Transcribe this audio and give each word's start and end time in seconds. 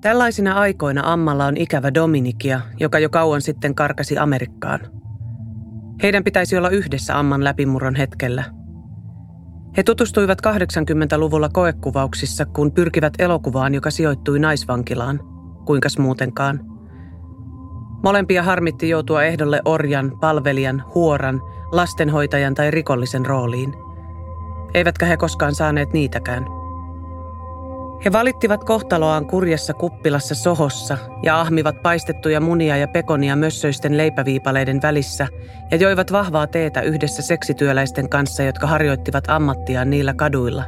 Tällaisina 0.00 0.54
aikoina 0.54 1.12
Ammalla 1.12 1.46
on 1.46 1.56
ikävä 1.56 1.94
Dominikia, 1.94 2.60
joka 2.80 2.98
jo 2.98 3.10
kauan 3.10 3.42
sitten 3.42 3.74
karkasi 3.74 4.18
Amerikkaan. 4.18 4.80
Heidän 6.02 6.24
pitäisi 6.24 6.56
olla 6.56 6.68
yhdessä 6.68 7.18
Amman 7.18 7.44
läpimurron 7.44 7.94
hetkellä. 7.94 8.44
He 9.76 9.82
tutustuivat 9.82 10.38
80-luvulla 10.46 11.48
koekuvauksissa, 11.48 12.46
kun 12.46 12.72
pyrkivät 12.72 13.12
elokuvaan, 13.18 13.74
joka 13.74 13.90
sijoittui 13.90 14.38
naisvankilaan. 14.38 15.20
Kuinkas 15.66 15.98
muutenkaan. 15.98 16.60
Molempia 18.02 18.42
harmitti 18.42 18.88
joutua 18.88 19.24
ehdolle 19.24 19.60
orjan, 19.64 20.12
palvelijan, 20.20 20.84
huoran, 20.94 21.40
lastenhoitajan 21.72 22.54
tai 22.54 22.70
rikollisen 22.70 23.26
rooliin. 23.26 23.74
Eivätkä 24.74 25.06
he 25.06 25.16
koskaan 25.16 25.54
saaneet 25.54 25.92
niitäkään– 25.92 26.46
he 28.04 28.12
valittivat 28.12 28.64
kohtaloaan 28.64 29.26
kurjassa 29.26 29.74
kuppilassa 29.74 30.34
sohossa 30.34 30.98
ja 31.22 31.40
ahmivat 31.40 31.82
paistettuja 31.82 32.40
munia 32.40 32.76
ja 32.76 32.88
pekonia 32.88 33.36
mössöisten 33.36 33.96
leipäviipaleiden 33.96 34.82
välissä 34.82 35.28
ja 35.70 35.76
joivat 35.76 36.12
vahvaa 36.12 36.46
teetä 36.46 36.80
yhdessä 36.80 37.22
seksityöläisten 37.22 38.08
kanssa, 38.08 38.42
jotka 38.42 38.66
harjoittivat 38.66 39.24
ammattiaan 39.28 39.90
niillä 39.90 40.14
kaduilla. 40.14 40.64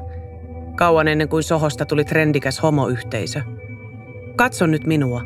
Kauan 0.77 1.09
ennen 1.09 1.29
kuin 1.29 1.43
sohosta 1.43 1.87
tuli 1.87 2.05
trendikäs 2.05 2.63
homoyhteisö. 2.63 3.41
Katso 4.37 4.67
nyt 4.67 4.87
minua, 4.87 5.23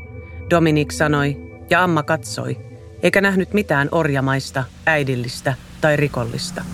Dominik 0.50 0.92
sanoi, 0.92 1.36
ja 1.70 1.84
Amma 1.84 2.02
katsoi, 2.02 2.58
eikä 3.02 3.20
nähnyt 3.20 3.52
mitään 3.52 3.88
orjamaista, 3.92 4.64
äidillistä 4.86 5.54
tai 5.80 5.96
rikollista. 5.96 6.64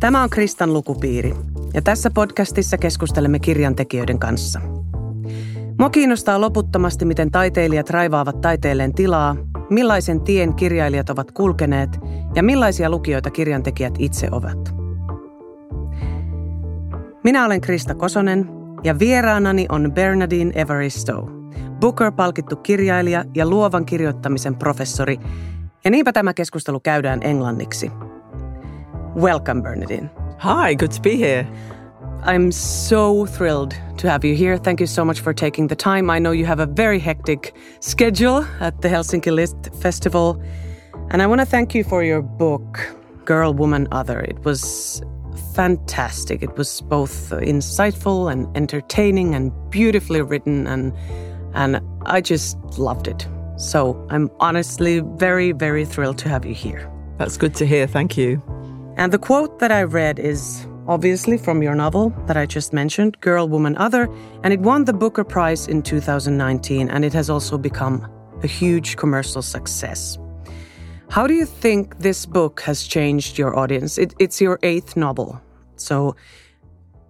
Tämä 0.00 0.22
on 0.22 0.30
Kristan 0.30 0.72
lukupiiri 0.72 1.34
ja 1.74 1.82
tässä 1.82 2.10
podcastissa 2.10 2.78
keskustelemme 2.78 3.38
kirjantekijöiden 3.38 4.18
kanssa. 4.18 4.60
Mua 5.78 5.90
kiinnostaa 5.90 6.40
loputtomasti, 6.40 7.04
miten 7.04 7.30
taiteilijat 7.30 7.90
raivaavat 7.90 8.40
taiteelleen 8.40 8.94
tilaa, 8.94 9.36
millaisen 9.70 10.20
tien 10.20 10.54
kirjailijat 10.54 11.10
ovat 11.10 11.32
kulkeneet 11.32 11.90
ja 12.34 12.42
millaisia 12.42 12.90
lukijoita 12.90 13.30
kirjantekijät 13.30 13.94
itse 13.98 14.28
ovat. 14.32 14.74
Minä 17.24 17.44
olen 17.44 17.60
Krista 17.60 17.94
Kosonen 17.94 18.48
ja 18.84 18.98
vieraanani 18.98 19.66
on 19.68 19.92
Bernadine 19.94 20.52
Evaristo, 20.54 21.28
Booker-palkittu 21.80 22.56
kirjailija 22.56 23.24
ja 23.34 23.46
luovan 23.46 23.86
kirjoittamisen 23.86 24.56
professori, 24.56 25.18
ja 25.84 25.90
niinpä 25.90 26.12
tämä 26.12 26.34
keskustelu 26.34 26.80
käydään 26.80 27.20
englanniksi– 27.22 27.90
Welcome, 29.14 29.60
Bernardine. 29.60 30.08
Hi, 30.38 30.74
good 30.74 30.92
to 30.92 31.00
be 31.00 31.16
here. 31.16 31.48
I'm 32.22 32.52
so 32.52 33.26
thrilled 33.26 33.74
to 33.98 34.08
have 34.08 34.24
you 34.24 34.36
here. 34.36 34.56
Thank 34.56 34.78
you 34.78 34.86
so 34.86 35.04
much 35.04 35.20
for 35.20 35.32
taking 35.34 35.66
the 35.66 35.74
time. 35.74 36.10
I 36.10 36.18
know 36.20 36.30
you 36.30 36.46
have 36.46 36.60
a 36.60 36.66
very 36.66 36.98
hectic 36.98 37.54
schedule 37.80 38.46
at 38.60 38.82
the 38.82 38.88
Helsinki 38.88 39.32
Lit 39.34 39.74
Festival. 39.80 40.40
And 41.10 41.22
I 41.22 41.26
want 41.26 41.40
to 41.40 41.44
thank 41.44 41.74
you 41.74 41.82
for 41.82 42.04
your 42.04 42.22
book, 42.22 42.78
Girl, 43.24 43.52
Woman, 43.52 43.88
Other. 43.90 44.20
It 44.20 44.44
was 44.44 45.02
fantastic. 45.54 46.42
It 46.42 46.56
was 46.56 46.80
both 46.80 47.30
insightful 47.30 48.30
and 48.30 48.54
entertaining 48.56 49.34
and 49.34 49.52
beautifully 49.70 50.22
written 50.22 50.66
and 50.66 50.92
and 51.52 51.80
I 52.06 52.20
just 52.20 52.56
loved 52.78 53.08
it. 53.08 53.26
So 53.56 54.06
I'm 54.08 54.30
honestly 54.38 55.00
very, 55.00 55.50
very 55.50 55.84
thrilled 55.84 56.18
to 56.18 56.28
have 56.28 56.46
you 56.46 56.54
here. 56.54 56.88
That's 57.18 57.36
good 57.36 57.56
to 57.56 57.66
hear. 57.66 57.88
Thank 57.88 58.16
you. 58.16 58.40
And 59.00 59.12
the 59.12 59.18
quote 59.18 59.60
that 59.60 59.72
I 59.72 59.84
read 59.84 60.18
is 60.18 60.66
obviously 60.86 61.38
from 61.38 61.62
your 61.62 61.74
novel 61.74 62.10
that 62.26 62.36
I 62.36 62.44
just 62.44 62.74
mentioned, 62.74 63.18
Girl, 63.22 63.48
Woman, 63.48 63.74
Other, 63.78 64.10
and 64.44 64.52
it 64.52 64.60
won 64.60 64.84
the 64.84 64.92
Booker 64.92 65.24
Prize 65.24 65.66
in 65.68 65.80
2019, 65.80 66.90
and 66.90 67.02
it 67.02 67.14
has 67.14 67.30
also 67.30 67.56
become 67.56 68.06
a 68.42 68.46
huge 68.46 68.98
commercial 68.98 69.40
success. 69.40 70.18
How 71.08 71.26
do 71.26 71.32
you 71.32 71.46
think 71.46 72.00
this 72.00 72.26
book 72.26 72.60
has 72.60 72.86
changed 72.86 73.38
your 73.38 73.58
audience? 73.58 73.96
It, 73.96 74.12
it's 74.18 74.38
your 74.38 74.58
eighth 74.62 74.98
novel. 74.98 75.40
So, 75.76 76.14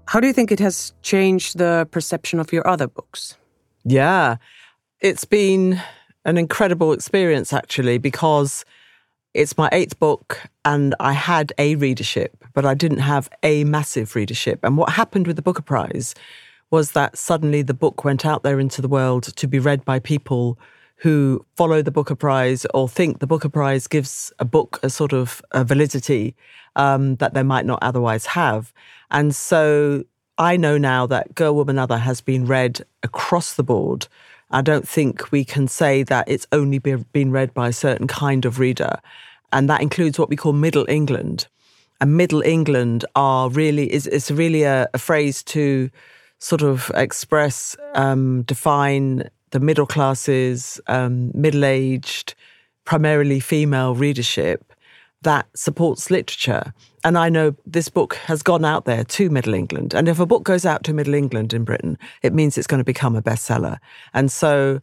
how 0.06 0.20
do 0.20 0.28
you 0.28 0.32
think 0.32 0.52
it 0.52 0.60
has 0.60 0.92
changed 1.02 1.58
the 1.58 1.88
perception 1.90 2.38
of 2.38 2.52
your 2.52 2.64
other 2.68 2.86
books? 2.86 3.36
Yeah, 3.82 4.36
it's 5.00 5.24
been 5.24 5.82
an 6.24 6.38
incredible 6.38 6.92
experience 6.92 7.52
actually 7.52 7.98
because 7.98 8.64
it's 9.34 9.56
my 9.56 9.68
eighth 9.72 9.98
book, 9.98 10.40
and 10.64 10.94
I 10.98 11.12
had 11.12 11.52
a 11.58 11.76
readership, 11.76 12.44
but 12.52 12.66
I 12.66 12.74
didn't 12.74 12.98
have 12.98 13.28
a 13.42 13.64
massive 13.64 14.16
readership. 14.16 14.60
And 14.62 14.76
what 14.76 14.90
happened 14.90 15.26
with 15.26 15.36
the 15.36 15.42
Booker 15.42 15.62
Prize 15.62 16.14
was 16.70 16.92
that 16.92 17.16
suddenly 17.16 17.62
the 17.62 17.74
book 17.74 18.04
went 18.04 18.24
out 18.24 18.42
there 18.42 18.60
into 18.60 18.82
the 18.82 18.88
world 18.88 19.24
to 19.36 19.48
be 19.48 19.58
read 19.58 19.84
by 19.84 19.98
people 19.98 20.58
who 20.96 21.44
follow 21.56 21.80
the 21.82 21.90
Booker 21.90 22.14
Prize 22.14 22.66
or 22.74 22.88
think 22.88 23.18
the 23.18 23.26
Booker 23.26 23.48
Prize 23.48 23.86
gives 23.86 24.32
a 24.38 24.44
book 24.44 24.78
a 24.82 24.90
sort 24.90 25.12
of 25.12 25.42
a 25.52 25.64
validity 25.64 26.34
um, 26.76 27.16
that 27.16 27.34
they 27.34 27.42
might 27.42 27.64
not 27.64 27.78
otherwise 27.82 28.26
have. 28.26 28.72
And 29.10 29.34
so 29.34 30.04
I 30.38 30.56
know 30.56 30.76
now 30.78 31.06
that 31.06 31.34
Girl, 31.34 31.54
Woman, 31.54 31.78
Other 31.78 31.98
has 31.98 32.20
been 32.20 32.46
read 32.46 32.82
across 33.02 33.54
the 33.54 33.62
board 33.62 34.08
I 34.50 34.62
don't 34.62 34.88
think 34.88 35.30
we 35.30 35.44
can 35.44 35.68
say 35.68 36.02
that 36.04 36.28
it's 36.28 36.46
only 36.52 36.78
been 36.78 37.30
read 37.30 37.54
by 37.54 37.68
a 37.68 37.72
certain 37.72 38.06
kind 38.06 38.44
of 38.44 38.58
reader. 38.58 38.98
And 39.52 39.68
that 39.68 39.82
includes 39.82 40.18
what 40.18 40.28
we 40.28 40.36
call 40.36 40.52
Middle 40.52 40.86
England. 40.88 41.46
And 42.00 42.16
Middle 42.16 42.42
England 42.42 43.04
are 43.14 43.50
really, 43.50 43.92
is, 43.92 44.06
is 44.06 44.30
really 44.30 44.62
a, 44.62 44.88
a 44.94 44.98
phrase 44.98 45.42
to 45.44 45.90
sort 46.38 46.62
of 46.62 46.90
express, 46.94 47.76
um, 47.94 48.42
define 48.42 49.28
the 49.50 49.60
middle 49.60 49.86
classes, 49.86 50.80
um, 50.86 51.30
middle 51.34 51.64
aged, 51.64 52.34
primarily 52.84 53.40
female 53.40 53.94
readership 53.94 54.72
that 55.22 55.46
supports 55.54 56.10
literature. 56.10 56.72
And 57.04 57.16
I 57.16 57.30
know 57.30 57.54
this 57.64 57.88
book 57.88 58.14
has 58.26 58.42
gone 58.42 58.64
out 58.64 58.84
there 58.84 59.04
to 59.04 59.30
Middle 59.30 59.54
England. 59.54 59.94
And 59.94 60.08
if 60.08 60.20
a 60.20 60.26
book 60.26 60.44
goes 60.44 60.66
out 60.66 60.84
to 60.84 60.92
Middle 60.92 61.14
England 61.14 61.54
in 61.54 61.64
Britain, 61.64 61.96
it 62.22 62.34
means 62.34 62.58
it's 62.58 62.66
going 62.66 62.78
to 62.78 62.84
become 62.84 63.16
a 63.16 63.22
bestseller. 63.22 63.78
And 64.12 64.30
so 64.30 64.80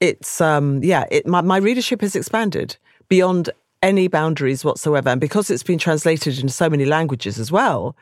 it's, 0.00 0.40
um, 0.40 0.82
yeah, 0.82 1.04
it, 1.10 1.26
my, 1.26 1.40
my 1.40 1.56
readership 1.56 2.02
has 2.02 2.14
expanded 2.14 2.76
beyond 3.08 3.50
any 3.82 4.08
boundaries 4.08 4.64
whatsoever. 4.64 5.08
And 5.08 5.20
because 5.20 5.50
it's 5.50 5.62
been 5.62 5.78
translated 5.78 6.38
into 6.38 6.52
so 6.52 6.68
many 6.68 6.84
languages 6.84 7.38
as 7.38 7.50
well, 7.50 7.96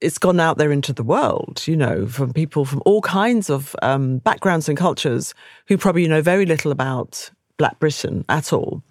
it's 0.00 0.18
gone 0.18 0.40
out 0.40 0.56
there 0.56 0.72
into 0.72 0.94
the 0.94 1.02
world, 1.02 1.62
you 1.66 1.76
know, 1.76 2.06
from 2.06 2.32
people 2.32 2.64
from 2.64 2.82
all 2.86 3.02
kinds 3.02 3.50
of 3.50 3.76
um, 3.82 4.18
backgrounds 4.18 4.68
and 4.68 4.78
cultures 4.78 5.34
who 5.66 5.76
probably 5.76 6.08
know 6.08 6.22
very 6.22 6.46
little 6.46 6.72
about 6.72 7.30
Black 7.58 7.78
Britain 7.78 8.24
at 8.30 8.52
all. 8.52 8.82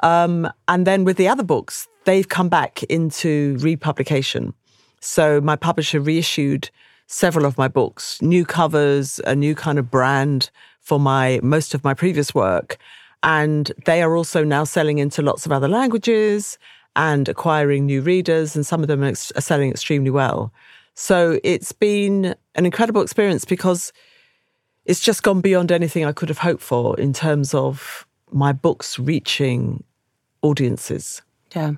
Um, 0.00 0.50
and 0.66 0.86
then 0.86 1.04
with 1.04 1.16
the 1.16 1.28
other 1.28 1.44
books, 1.44 1.86
they've 2.08 2.30
come 2.30 2.48
back 2.48 2.82
into 2.84 3.58
republication. 3.60 4.54
So 5.00 5.42
my 5.42 5.56
publisher 5.56 6.00
reissued 6.00 6.70
several 7.06 7.44
of 7.44 7.58
my 7.58 7.68
books, 7.68 8.22
new 8.22 8.46
covers, 8.46 9.20
a 9.26 9.36
new 9.36 9.54
kind 9.54 9.78
of 9.78 9.90
brand 9.90 10.50
for 10.80 10.98
my 10.98 11.38
most 11.42 11.74
of 11.74 11.84
my 11.84 11.92
previous 11.92 12.34
work. 12.34 12.78
And 13.22 13.70
they 13.84 14.00
are 14.00 14.16
also 14.16 14.42
now 14.42 14.64
selling 14.64 14.98
into 14.98 15.20
lots 15.20 15.44
of 15.44 15.52
other 15.52 15.68
languages 15.68 16.58
and 16.96 17.28
acquiring 17.28 17.84
new 17.84 18.00
readers, 18.00 18.56
and 18.56 18.66
some 18.66 18.80
of 18.80 18.88
them 18.88 19.04
are 19.04 19.14
selling 19.14 19.70
extremely 19.70 20.10
well. 20.10 20.50
So 20.94 21.38
it's 21.44 21.72
been 21.72 22.34
an 22.54 22.64
incredible 22.64 23.02
experience 23.02 23.44
because 23.44 23.92
it's 24.86 25.00
just 25.00 25.22
gone 25.22 25.42
beyond 25.42 25.70
anything 25.70 26.06
I 26.06 26.12
could 26.12 26.30
have 26.30 26.38
hoped 26.38 26.62
for 26.62 26.98
in 26.98 27.12
terms 27.12 27.52
of 27.52 28.06
my 28.32 28.52
books 28.52 28.98
reaching 28.98 29.84
audiences. 30.40 31.20
Yeah. 31.54 31.72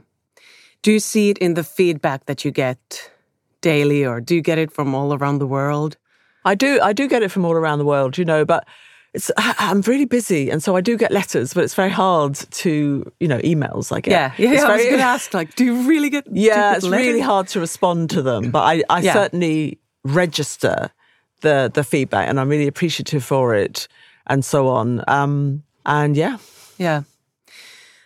Do 0.82 0.92
you 0.92 1.00
see 1.00 1.30
it 1.30 1.38
in 1.38 1.54
the 1.54 1.64
feedback 1.64 2.26
that 2.26 2.44
you 2.44 2.50
get 2.50 3.10
daily 3.60 4.04
or 4.04 4.20
do 4.20 4.34
you 4.34 4.40
get 4.40 4.58
it 4.58 4.72
from 4.72 4.94
all 4.94 5.12
around 5.12 5.38
the 5.38 5.46
world? 5.46 5.96
I 6.44 6.54
do 6.54 6.80
I 6.82 6.92
do 6.92 7.06
get 7.08 7.22
it 7.22 7.30
from 7.30 7.44
all 7.44 7.52
around 7.52 7.78
the 7.78 7.84
world, 7.84 8.16
you 8.16 8.24
know, 8.24 8.44
but 8.44 8.66
it's 9.12 9.30
I'm 9.36 9.82
really 9.82 10.06
busy 10.06 10.50
and 10.50 10.62
so 10.62 10.76
I 10.76 10.80
do 10.80 10.96
get 10.96 11.10
letters, 11.10 11.52
but 11.52 11.64
it's 11.64 11.74
very 11.74 11.90
hard 11.90 12.34
to, 12.34 13.12
you 13.20 13.28
know, 13.28 13.38
emails 13.40 13.94
I 13.94 14.00
get. 14.00 14.12
Yeah, 14.12 14.32
yeah, 14.38 14.52
yeah 14.54 14.66
I 14.66 14.76
was 14.76 14.84
going 14.84 14.96
to 14.98 15.02
ask, 15.02 15.34
like, 15.34 15.54
do 15.54 15.64
you 15.64 15.82
really 15.88 16.08
get 16.08 16.24
Yeah, 16.30 16.76
it's 16.76 16.84
letters? 16.84 17.06
really 17.06 17.20
hard 17.20 17.48
to 17.48 17.60
respond 17.60 18.10
to 18.10 18.22
them, 18.22 18.50
but 18.50 18.60
I, 18.60 18.82
I 18.88 19.00
yeah. 19.00 19.12
certainly 19.12 19.78
register 20.04 20.90
the 21.42 21.70
the 21.72 21.84
feedback 21.84 22.28
and 22.28 22.40
I'm 22.40 22.48
really 22.48 22.68
appreciative 22.68 23.24
for 23.24 23.54
it 23.54 23.86
and 24.26 24.44
so 24.44 24.68
on. 24.68 25.02
Um, 25.08 25.62
and 25.84 26.16
yeah. 26.16 26.38
Yeah. 26.78 27.02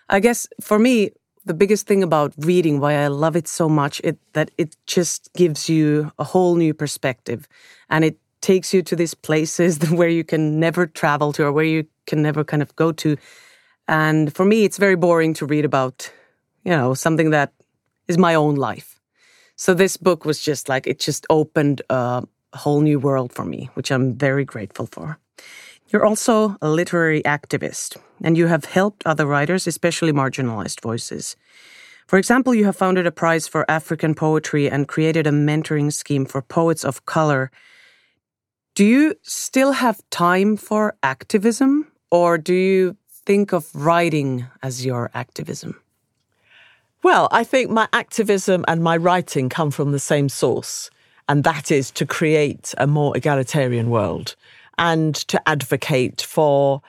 I 0.09 0.21
guess 0.21 0.47
for 0.61 0.79
me, 0.79 1.11
the 1.45 1.55
biggest 1.55 1.87
thing 1.87 2.03
about 2.03 2.33
reading, 2.39 2.81
why 2.81 2.95
I 2.95 3.09
love 3.09 3.37
it 3.37 3.49
so 3.49 3.69
much, 3.69 4.01
it 4.05 4.19
that 4.33 4.51
it 4.59 4.77
just 4.87 5.33
gives 5.35 5.69
you 5.69 6.13
a 6.19 6.25
whole 6.25 6.57
new 6.57 6.75
perspective, 6.75 7.49
and 7.91 8.05
it 8.05 8.19
takes 8.41 8.75
you 8.75 8.83
to 8.83 8.97
these 8.97 9.15
places 9.15 9.79
where 9.91 10.09
you 10.09 10.25
can 10.25 10.61
never 10.61 10.87
travel 10.87 11.33
to 11.35 11.45
or 11.45 11.53
where 11.53 11.65
you 11.65 11.87
can 12.07 12.23
never 12.23 12.45
kind 12.45 12.63
of 12.63 12.75
go 12.77 12.93
to, 12.93 13.17
And 13.89 14.35
for 14.35 14.45
me, 14.45 14.65
it's 14.65 14.79
very 14.79 14.97
boring 14.97 15.35
to 15.35 15.47
read 15.47 15.65
about, 15.65 16.11
you 16.65 16.73
know, 16.73 16.95
something 16.95 17.31
that 17.31 17.53
is 18.09 18.19
my 18.19 18.35
own 18.35 18.55
life. 18.57 19.01
So 19.57 19.75
this 19.75 19.97
book 19.97 20.25
was 20.25 20.41
just 20.41 20.69
like, 20.69 20.87
it 20.87 21.01
just 21.01 21.27
opened 21.31 21.83
a 21.91 22.25
whole 22.55 22.81
new 22.83 22.99
world 22.99 23.33
for 23.33 23.45
me, 23.45 23.71
which 23.75 23.91
I'm 23.93 24.15
very 24.15 24.45
grateful 24.45 24.87
for. 24.87 25.19
You're 25.89 26.07
also 26.07 26.57
a 26.63 26.69
literary 26.69 27.23
activist, 27.23 27.97
and 28.23 28.37
you 28.37 28.47
have 28.47 28.65
helped 28.65 29.07
other 29.07 29.27
writers, 29.27 29.67
especially 29.67 30.13
marginalized 30.13 30.81
voices. 30.81 31.37
For 32.07 32.19
example, 32.19 32.55
you 32.55 32.65
have 32.65 32.77
founded 32.77 33.07
a 33.07 33.13
prize 33.13 33.47
for 33.47 33.71
African 33.71 34.15
poetry 34.15 34.69
and 34.69 34.89
created 34.89 35.27
a 35.27 35.31
mentoring 35.31 35.93
scheme 35.93 36.25
for 36.27 36.43
poets 36.43 36.85
of 36.85 37.07
color. 37.07 37.51
Do 38.75 38.85
you 38.85 39.15
still 39.23 39.73
have 39.73 40.01
time 40.11 40.57
for 40.57 40.97
activism, 41.03 41.93
or 42.11 42.39
do 42.39 42.55
you 42.55 42.97
think 43.27 43.53
of 43.53 43.75
writing 43.75 44.47
as 44.63 44.85
your 44.85 45.11
activism? 45.15 45.81
Well, 47.03 47.29
I 47.31 47.45
think 47.45 47.71
my 47.71 47.89
activism 47.93 48.65
and 48.67 48.83
my 48.83 48.97
writing 48.97 49.51
come 49.51 49.71
from 49.71 49.93
the 49.93 49.99
same 49.99 50.29
source, 50.29 50.91
and 51.29 51.45
that 51.45 51.71
is 51.71 51.91
to 51.93 52.07
create 52.07 52.75
a 52.79 52.87
more 52.87 53.17
egalitarian 53.17 53.91
world 53.91 54.35
and 54.79 55.15
to 55.15 55.49
advocate 55.49 56.21
for 56.21 56.83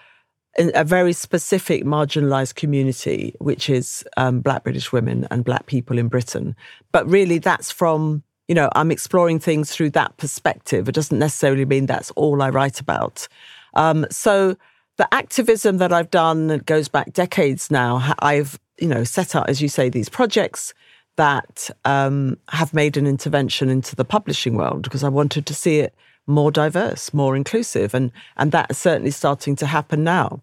a 0.58 0.86
very 0.86 1.12
specific 1.12 1.84
marginalized 1.84 2.56
community, 2.56 3.36
which 3.40 3.70
is 3.70 4.06
um, 4.16 4.40
Black 4.40 4.64
British 4.64 4.92
women 4.92 5.28
and 5.30 5.44
Black 5.44 5.66
people 5.66 5.98
in 5.98 6.08
Britain. 6.08 6.56
But 6.94 7.10
really, 7.10 7.40
that's 7.40 7.72
from, 7.72 8.24
you 8.48 8.56
know, 8.56 8.70
I'm 8.74 8.90
exploring 8.90 9.40
things 9.40 9.72
through 9.72 9.90
that 9.92 10.16
perspective. 10.18 10.88
It 10.88 10.96
doesn't 10.96 11.20
necessarily 11.20 11.66
mean 11.66 11.88
that's 11.88 12.12
all 12.12 12.42
I 12.42 12.50
write 12.50 12.80
about. 12.80 13.28
Um, 13.74 14.06
so 14.10 14.56
the 14.98 15.14
activism 15.14 15.78
that 15.78 15.92
I've 15.92 16.12
done 16.12 16.60
goes 16.66 16.88
back 16.88 17.12
decades 17.12 17.70
now. 17.70 18.14
I've, 18.20 18.58
you 18.80 18.88
know, 18.88 19.04
set 19.04 19.36
up, 19.36 19.50
as 19.50 19.62
you 19.62 19.68
say, 19.68 19.90
these 19.90 20.08
projects 20.08 20.74
that 21.18 21.70
um, 21.84 22.38
have 22.50 22.74
made 22.74 22.98
an 22.98 23.08
intervention 23.08 23.70
into 23.70 23.96
the 23.96 24.06
publishing 24.06 24.56
world 24.56 24.84
because 24.84 25.04
I 25.04 25.10
wanted 25.10 25.46
to 25.46 25.54
see 25.54 25.80
it 25.80 25.94
more 26.28 26.52
diverse, 26.52 27.14
more 27.14 27.36
inclusive, 27.36 27.94
and 27.94 28.12
and 28.38 28.52
that's 28.52 28.78
certainly 28.78 29.12
starting 29.12 29.56
to 29.58 29.66
happen 29.66 30.04
now. 30.04 30.42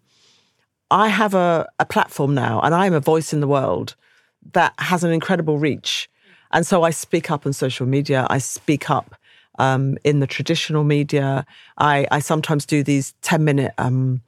I 0.91 1.07
have 1.09 1.33
a, 1.33 1.67
a 1.79 1.85
platform 1.85 2.33
now, 2.35 2.61
and 2.61 2.73
I'm 2.75 2.93
a 2.93 2.99
voice 2.99 3.33
in 3.33 3.39
the 3.39 3.47
world 3.47 3.95
that 4.53 4.73
has 4.77 5.03
an 5.03 5.11
incredible 5.11 5.57
reach, 5.57 6.09
and 6.51 6.65
so 6.65 6.83
I 6.83 6.91
speak 6.91 7.31
up 7.31 7.45
on 7.45 7.53
social 7.53 7.85
media. 7.85 8.27
I 8.29 8.37
speak 8.37 8.89
up 8.89 9.15
um, 9.59 9.97
in 10.03 10.19
the 10.19 10.27
traditional 10.27 10.83
media. 10.83 11.45
I, 11.77 12.07
I 12.11 12.19
sometimes 12.19 12.65
do 12.65 12.83
these 12.83 13.13
ten 13.21 13.43
minute 13.43 13.73
um, 13.77 14.21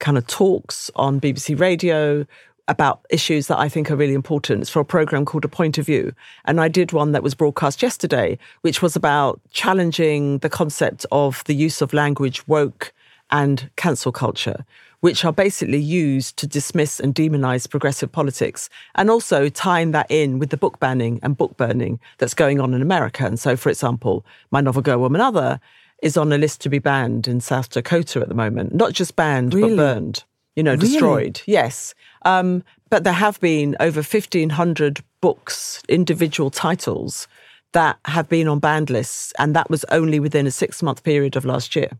kind 0.00 0.18
of 0.18 0.26
talks 0.26 0.90
on 0.96 1.20
BBC 1.20 1.58
Radio 1.58 2.26
about 2.70 3.04
issues 3.10 3.48
that 3.48 3.58
I 3.58 3.68
think 3.68 3.90
are 3.90 3.96
really 3.96 4.14
important. 4.14 4.60
It's 4.60 4.70
for 4.70 4.80
a 4.80 4.84
program 4.84 5.24
called 5.24 5.44
A 5.44 5.48
Point 5.48 5.76
of 5.76 5.86
View. 5.86 6.12
And 6.44 6.60
I 6.60 6.68
did 6.68 6.92
one 6.92 7.12
that 7.12 7.22
was 7.22 7.34
broadcast 7.34 7.82
yesterday, 7.82 8.38
which 8.62 8.80
was 8.80 8.94
about 8.94 9.40
challenging 9.50 10.38
the 10.38 10.48
concept 10.48 11.04
of 11.10 11.42
the 11.44 11.54
use 11.54 11.82
of 11.82 11.92
language 11.92 12.46
woke 12.46 12.92
and 13.30 13.68
cancel 13.76 14.12
culture, 14.12 14.64
which 15.00 15.24
are 15.24 15.32
basically 15.32 15.80
used 15.80 16.36
to 16.36 16.46
dismiss 16.46 17.00
and 17.00 17.14
demonize 17.14 17.68
progressive 17.68 18.12
politics, 18.12 18.70
and 18.94 19.10
also 19.10 19.48
tying 19.48 19.90
that 19.90 20.08
in 20.08 20.38
with 20.38 20.50
the 20.50 20.56
book 20.56 20.78
banning 20.78 21.18
and 21.22 21.36
book 21.36 21.56
burning 21.56 21.98
that's 22.18 22.34
going 22.34 22.60
on 22.60 22.72
in 22.72 22.82
America. 22.82 23.26
And 23.26 23.38
so, 23.38 23.56
for 23.56 23.68
example, 23.68 24.24
my 24.50 24.60
novel 24.60 24.82
Girl, 24.82 24.98
Woman, 24.98 25.20
Other 25.20 25.60
is 26.02 26.16
on 26.16 26.32
a 26.32 26.38
list 26.38 26.60
to 26.62 26.68
be 26.68 26.78
banned 26.78 27.26
in 27.26 27.40
South 27.40 27.68
Dakota 27.68 28.20
at 28.20 28.28
the 28.28 28.34
moment. 28.34 28.74
Not 28.74 28.92
just 28.92 29.16
banned, 29.16 29.54
really? 29.54 29.70
but 29.70 29.76
burned, 29.76 30.24
you 30.54 30.62
know, 30.62 30.76
destroyed. 30.76 31.42
Really? 31.46 31.56
Yes. 31.56 31.94
Um, 32.22 32.62
but 32.90 33.04
there 33.04 33.12
have 33.12 33.40
been 33.40 33.76
over 33.80 34.00
1,500 34.00 35.02
books, 35.20 35.82
individual 35.88 36.50
titles 36.50 37.28
that 37.72 37.98
have 38.06 38.28
been 38.28 38.48
on 38.48 38.58
banned 38.58 38.90
lists, 38.90 39.32
and 39.38 39.54
that 39.54 39.70
was 39.70 39.84
only 39.84 40.18
within 40.18 40.46
a 40.46 40.50
six 40.50 40.82
month 40.82 41.02
period 41.04 41.36
of 41.36 41.44
last 41.44 41.76
year. 41.76 41.90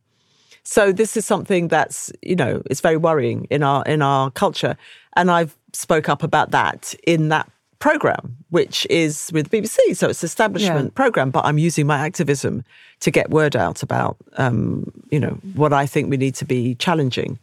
So 0.63 0.93
this 0.93 1.17
is 1.17 1.25
something 1.25 1.69
that's 1.69 2.13
you 2.23 2.37
know 2.37 2.63
it's 2.71 2.81
very 2.81 2.97
worrying 2.97 3.47
in 3.51 3.63
our 3.63 3.85
in 3.85 4.03
our 4.03 4.31
culture, 4.31 4.77
and 5.17 5.31
I've 5.31 5.57
spoke 5.73 6.09
up 6.09 6.23
about 6.23 6.51
that 6.51 6.95
in 7.07 7.29
that 7.29 7.51
program, 7.79 8.37
which 8.51 8.87
is 8.91 9.31
with 9.33 9.51
BBC. 9.51 9.97
So 9.97 10.09
it's 10.09 10.23
establishment 10.23 10.87
yeah. 10.87 10.97
program, 10.97 11.31
but 11.31 11.45
I'm 11.45 11.57
using 11.57 11.87
my 11.87 11.99
activism 11.99 12.63
to 13.01 13.11
get 13.11 13.31
word 13.31 13.57
out 13.57 13.83
about 13.83 14.17
um, 14.37 14.91
you 15.11 15.21
know 15.21 15.39
what 15.55 15.73
I 15.73 15.87
think 15.87 16.11
we 16.11 16.17
need 16.17 16.35
to 16.37 16.45
be 16.45 16.75
challenging. 16.75 17.39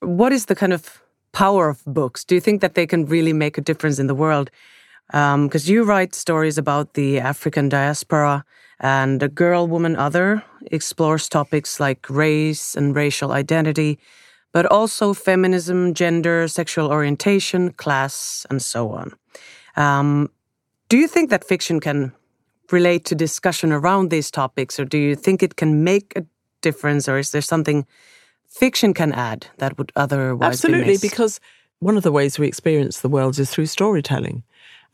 What 0.00 0.32
is 0.32 0.46
the 0.46 0.54
kind 0.54 0.72
of 0.72 1.02
power 1.32 1.68
of 1.68 1.84
books? 1.84 2.24
Do 2.24 2.34
you 2.34 2.40
think 2.40 2.60
that 2.60 2.74
they 2.74 2.86
can 2.86 3.06
really 3.06 3.32
make 3.32 3.58
a 3.58 3.60
difference 3.60 3.98
in 3.98 4.06
the 4.06 4.14
world? 4.14 4.50
Because 5.06 5.68
um, 5.68 5.72
you 5.72 5.84
write 5.84 6.14
stories 6.14 6.58
about 6.58 6.94
the 6.94 7.18
African 7.18 7.68
diaspora, 7.68 8.44
and 8.80 9.22
a 9.22 9.28
girl, 9.28 9.66
woman, 9.66 9.96
other 9.96 10.44
explores 10.70 11.28
topics 11.28 11.80
like 11.80 12.08
race 12.08 12.76
and 12.76 12.94
racial 12.94 13.32
identity, 13.32 13.98
but 14.52 14.66
also 14.66 15.12
feminism, 15.12 15.94
gender, 15.94 16.46
sexual 16.48 16.88
orientation, 16.88 17.72
class, 17.72 18.46
and 18.50 18.62
so 18.62 18.90
on. 18.90 19.12
Um, 19.76 20.30
do 20.88 20.96
you 20.96 21.08
think 21.08 21.30
that 21.30 21.44
fiction 21.44 21.80
can 21.80 22.12
relate 22.70 23.04
to 23.06 23.14
discussion 23.14 23.72
around 23.72 24.10
these 24.10 24.30
topics, 24.30 24.78
or 24.78 24.84
do 24.84 24.98
you 24.98 25.16
think 25.16 25.42
it 25.42 25.56
can 25.56 25.82
make 25.84 26.12
a 26.16 26.24
difference, 26.60 27.08
or 27.08 27.18
is 27.18 27.32
there 27.32 27.42
something 27.42 27.86
fiction 28.48 28.94
can 28.94 29.12
add 29.12 29.46
that 29.58 29.78
would 29.78 29.92
otherwise 29.96 30.54
absolutely 30.54 30.94
be 30.94 31.08
because 31.08 31.40
one 31.80 31.96
of 31.96 32.02
the 32.02 32.12
ways 32.12 32.38
we 32.38 32.48
experience 32.48 33.00
the 33.00 33.08
world 33.08 33.38
is 33.38 33.50
through 33.50 33.66
storytelling. 33.66 34.42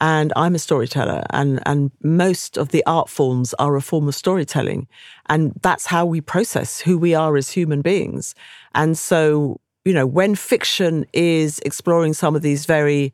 And 0.00 0.32
I'm 0.36 0.54
a 0.54 0.58
storyteller 0.58 1.24
and 1.30 1.60
and 1.66 1.90
most 2.02 2.58
of 2.58 2.70
the 2.70 2.84
art 2.84 3.08
forms 3.08 3.54
are 3.54 3.76
a 3.76 3.80
form 3.80 4.08
of 4.08 4.14
storytelling. 4.14 4.88
And 5.26 5.52
that's 5.62 5.86
how 5.86 6.04
we 6.04 6.20
process 6.20 6.80
who 6.80 6.98
we 6.98 7.14
are 7.14 7.36
as 7.36 7.48
human 7.50 7.80
beings. 7.80 8.34
And 8.74 8.98
so 8.98 9.60
you 9.84 9.92
know 9.92 10.06
when 10.06 10.34
fiction 10.34 11.06
is 11.12 11.58
exploring 11.60 12.14
some 12.14 12.34
of 12.34 12.42
these 12.42 12.66
very 12.66 13.12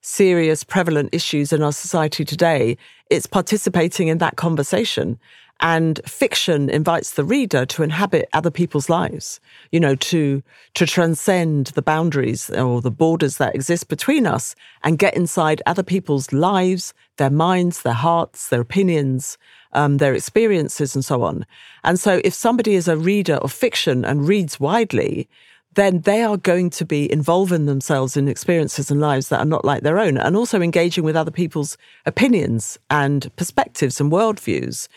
serious 0.00 0.64
prevalent 0.64 1.08
issues 1.12 1.52
in 1.52 1.62
our 1.62 1.72
society 1.72 2.24
today 2.24 2.76
it's 3.10 3.26
participating 3.26 4.08
in 4.08 4.18
that 4.18 4.36
conversation 4.36 5.18
and 5.62 6.00
fiction 6.04 6.68
invites 6.68 7.12
the 7.12 7.24
reader 7.24 7.64
to 7.64 7.84
inhabit 7.84 8.28
other 8.32 8.50
people's 8.50 8.90
lives, 8.90 9.40
you 9.70 9.78
know, 9.78 9.94
to, 9.94 10.42
to 10.74 10.84
transcend 10.84 11.68
the 11.68 11.82
boundaries 11.82 12.50
or 12.50 12.82
the 12.82 12.90
borders 12.90 13.36
that 13.36 13.54
exist 13.54 13.88
between 13.88 14.26
us 14.26 14.56
and 14.82 14.98
get 14.98 15.16
inside 15.16 15.62
other 15.64 15.84
people's 15.84 16.32
lives, 16.32 16.92
their 17.16 17.30
minds, 17.30 17.82
their 17.82 17.92
hearts, 17.92 18.48
their 18.48 18.60
opinions, 18.60 19.38
um, 19.72 19.98
their 19.98 20.14
experiences, 20.14 20.96
and 20.96 21.04
so 21.04 21.22
on. 21.22 21.46
And 21.84 21.98
so 21.98 22.20
if 22.24 22.34
somebody 22.34 22.74
is 22.74 22.88
a 22.88 22.96
reader 22.96 23.36
of 23.36 23.52
fiction 23.52 24.04
and 24.04 24.26
reads 24.26 24.58
widely, 24.58 25.28
then 25.74 26.00
they 26.00 26.22
are 26.22 26.36
going 26.36 26.70
to 26.70 26.84
be 26.84 27.10
involving 27.10 27.66
themselves 27.66 28.16
in 28.16 28.28
experiences 28.28 28.90
and 28.90 29.00
lives 29.00 29.28
that 29.28 29.38
are 29.38 29.46
not 29.46 29.64
like 29.64 29.82
their 29.82 29.98
own, 29.98 30.18
and 30.18 30.36
also 30.36 30.60
engaging 30.60 31.04
with 31.04 31.16
other 31.16 31.30
people's 31.30 31.78
opinions 32.04 32.78
and 32.90 33.34
perspectives 33.36 34.00
and 34.00 34.10
worldviews. 34.10 34.88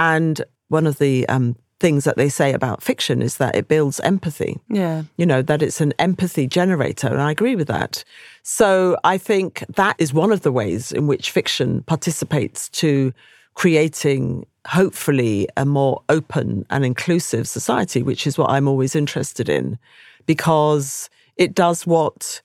And 0.00 0.42
one 0.68 0.86
of 0.86 0.98
the 0.98 1.28
um, 1.28 1.56
things 1.78 2.04
that 2.04 2.16
they 2.16 2.28
say 2.28 2.52
about 2.52 2.82
fiction 2.82 3.20
is 3.20 3.36
that 3.36 3.54
it 3.54 3.68
builds 3.68 4.00
empathy. 4.00 4.58
Yeah. 4.68 5.02
You 5.16 5.26
know, 5.26 5.42
that 5.42 5.62
it's 5.62 5.80
an 5.80 5.92
empathy 5.98 6.46
generator. 6.46 7.08
And 7.08 7.20
I 7.20 7.30
agree 7.30 7.54
with 7.54 7.68
that. 7.68 8.02
So 8.42 8.96
I 9.04 9.18
think 9.18 9.64
that 9.76 9.96
is 9.98 10.14
one 10.14 10.32
of 10.32 10.40
the 10.40 10.52
ways 10.52 10.90
in 10.90 11.06
which 11.06 11.30
fiction 11.30 11.82
participates 11.82 12.68
to 12.70 13.12
creating, 13.54 14.46
hopefully, 14.66 15.48
a 15.56 15.66
more 15.66 16.02
open 16.08 16.64
and 16.70 16.84
inclusive 16.84 17.46
society, 17.46 18.02
which 18.02 18.26
is 18.26 18.38
what 18.38 18.50
I'm 18.50 18.68
always 18.68 18.96
interested 18.96 19.48
in, 19.48 19.78
because 20.24 21.10
it 21.36 21.54
does 21.54 21.86
what 21.86 22.40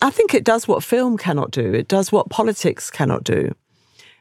I 0.00 0.10
think 0.10 0.32
it 0.32 0.44
does 0.44 0.66
what 0.66 0.84
film 0.84 1.18
cannot 1.18 1.50
do. 1.50 1.74
It 1.74 1.88
does 1.88 2.12
what 2.12 2.30
politics 2.30 2.90
cannot 2.90 3.24
do. 3.24 3.54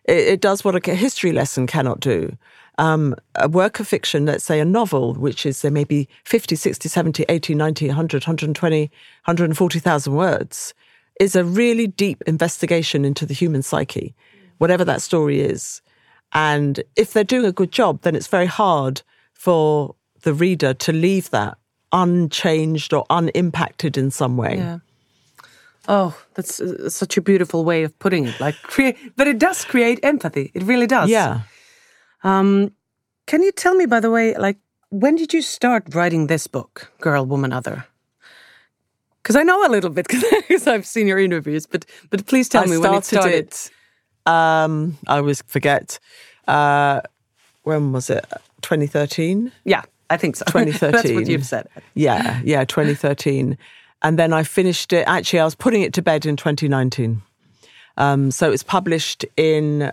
It, 0.05 0.17
it 0.17 0.41
does 0.41 0.63
what 0.63 0.75
a 0.75 0.93
history 0.93 1.31
lesson 1.31 1.67
cannot 1.67 1.99
do 1.99 2.35
um, 2.77 3.15
a 3.35 3.47
work 3.47 3.79
of 3.79 3.87
fiction, 3.87 4.25
let's 4.25 4.43
say 4.43 4.59
a 4.59 4.65
novel, 4.65 5.13
which 5.15 5.45
is 5.45 5.61
there 5.61 5.71
may 5.71 5.83
be 5.83 6.07
50, 6.25 6.55
60, 6.55 6.89
70, 6.89 7.25
80, 7.27 7.55
90, 7.55 7.87
100, 7.87 8.23
120, 8.23 8.81
140,000 8.81 10.13
words, 10.13 10.73
is 11.19 11.35
a 11.35 11.43
really 11.43 11.87
deep 11.87 12.21
investigation 12.27 13.03
into 13.03 13.25
the 13.25 13.33
human 13.33 13.63
psyche, 13.63 14.13
whatever 14.59 14.85
that 14.85 15.01
story 15.01 15.41
is. 15.41 15.81
And 16.33 16.83
if 16.95 17.13
they're 17.13 17.23
doing 17.23 17.45
a 17.45 17.51
good 17.51 17.71
job, 17.71 18.01
then 18.01 18.15
it's 18.15 18.27
very 18.27 18.45
hard 18.45 19.01
for 19.33 19.95
the 20.21 20.33
reader 20.33 20.73
to 20.73 20.91
leave 20.91 21.29
that 21.31 21.57
unchanged 21.91 22.93
or 22.93 23.05
unimpacted 23.09 23.97
in 23.97 24.11
some 24.11 24.37
way. 24.37 24.57
Yeah. 24.57 24.79
Oh, 25.87 26.21
that's 26.33 26.59
uh, 26.59 26.89
such 26.89 27.15
a 27.15 27.21
beautiful 27.21 27.63
way 27.63 27.83
of 27.83 27.97
putting 27.97 28.25
it. 28.25 28.39
Like, 28.39 28.55
create, 28.61 28.97
but 29.15 29.27
it 29.27 29.39
does 29.39 29.63
create 29.63 29.99
empathy. 30.03 30.51
It 30.53 30.63
really 30.63 30.87
does. 30.87 31.09
Yeah. 31.09 31.41
Um, 32.27 32.73
can 33.25 33.41
you 33.41 33.51
tell 33.51 33.73
me, 33.75 33.85
by 33.85 33.99
the 33.99 34.11
way, 34.11 34.35
like, 34.35 34.57
when 34.89 35.15
did 35.15 35.33
you 35.33 35.41
start 35.41 35.95
writing 35.95 36.27
this 36.27 36.47
book, 36.47 36.91
Girl, 36.99 37.25
Woman, 37.25 37.53
Other? 37.53 37.85
Because 39.21 39.35
I 39.35 39.43
know 39.43 39.65
a 39.65 39.69
little 39.69 39.89
bit 39.89 40.07
because 40.47 40.67
I've 40.67 40.85
seen 40.85 41.07
your 41.07 41.19
interviews, 41.19 41.65
but 41.65 41.85
but 42.09 42.25
please 42.25 42.47
tell 42.49 42.63
I 42.63 42.67
me 42.67 42.77
when 42.77 42.93
it 42.93 43.05
started. 43.05 43.33
it. 43.33 43.71
Um, 44.25 44.97
I 45.07 45.17
always 45.17 45.41
forget. 45.47 45.99
Uh, 46.47 47.01
when 47.63 47.91
was 47.91 48.09
it? 48.09 48.25
2013. 48.61 49.51
Yeah, 49.65 49.83
I 50.09 50.15
think 50.17 50.37
so. 50.37 50.45
2013. 50.45 50.91
That's 50.91 51.11
what 51.11 51.27
you've 51.27 51.45
said. 51.45 51.67
Yeah, 51.93 52.41
yeah, 52.43 52.63
2013. 52.63 53.57
and 54.01 54.19
then 54.19 54.31
I 54.31 54.43
finished 54.43 54.93
it. 54.93 55.03
Actually, 55.07 55.39
I 55.39 55.45
was 55.45 55.55
putting 55.55 55.81
it 55.81 55.93
to 55.95 56.01
bed 56.01 56.25
in 56.25 56.37
2019. 56.37 57.21
Um, 57.97 58.31
so 58.31 58.47
it 58.47 58.51
was 58.51 58.63
published 58.63 59.25
in 59.35 59.91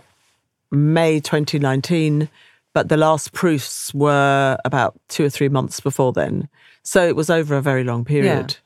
May 0.71 1.19
2019, 1.19 2.29
but 2.73 2.89
the 2.89 2.97
last 2.97 3.31
proofs 3.33 3.93
were 3.93 4.57
about 4.65 4.99
two 5.07 5.25
or 5.25 5.29
three 5.29 5.49
months 5.49 5.79
before 5.79 6.11
then. 6.13 6.47
So 6.83 7.07
it 7.07 7.15
was 7.15 7.29
over 7.29 7.55
a 7.55 7.61
very 7.61 7.83
long 7.83 8.05
period. 8.05 8.57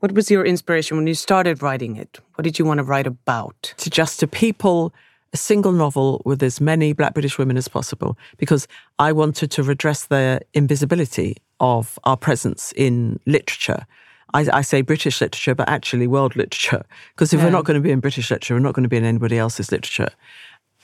What 0.00 0.12
was 0.12 0.30
your 0.30 0.46
inspiration 0.46 0.96
when 0.96 1.06
you 1.08 1.14
started 1.14 1.60
writing 1.62 1.96
it? 1.96 2.20
What 2.36 2.44
did 2.44 2.58
you 2.58 2.64
want 2.64 2.78
to 2.78 2.84
write 2.84 3.06
about? 3.06 3.74
To 3.78 3.90
just 3.90 4.20
to 4.20 4.28
people 4.28 4.92
a 5.32 5.36
single 5.36 5.72
novel 5.72 6.22
with 6.24 6.42
as 6.42 6.60
many 6.60 6.92
black 6.92 7.14
British 7.14 7.36
women 7.36 7.56
as 7.56 7.68
possible 7.68 8.16
because 8.38 8.66
I 8.98 9.12
wanted 9.12 9.50
to 9.50 9.62
redress 9.62 10.06
the 10.06 10.40
invisibility 10.54 11.36
of 11.60 11.98
our 12.04 12.16
presence 12.16 12.72
in 12.76 13.18
literature. 13.26 13.86
I, 14.34 14.46
I 14.52 14.60
say 14.62 14.82
British 14.82 15.20
literature, 15.20 15.54
but 15.54 15.68
actually 15.68 16.06
world 16.06 16.36
literature. 16.36 16.84
Because 17.14 17.32
if 17.32 17.40
Yeah. 17.40 17.46
we're 17.46 17.50
not 17.52 17.64
going 17.64 17.74
to 17.74 17.80
be 17.80 17.90
in 17.90 18.00
British 18.00 18.30
literature, 18.30 18.54
we're 18.54 18.60
not 18.60 18.74
going 18.74 18.84
to 18.84 18.88
be 18.88 18.96
in 18.96 19.04
anybody 19.04 19.36
else's 19.36 19.72
literature. 19.72 20.10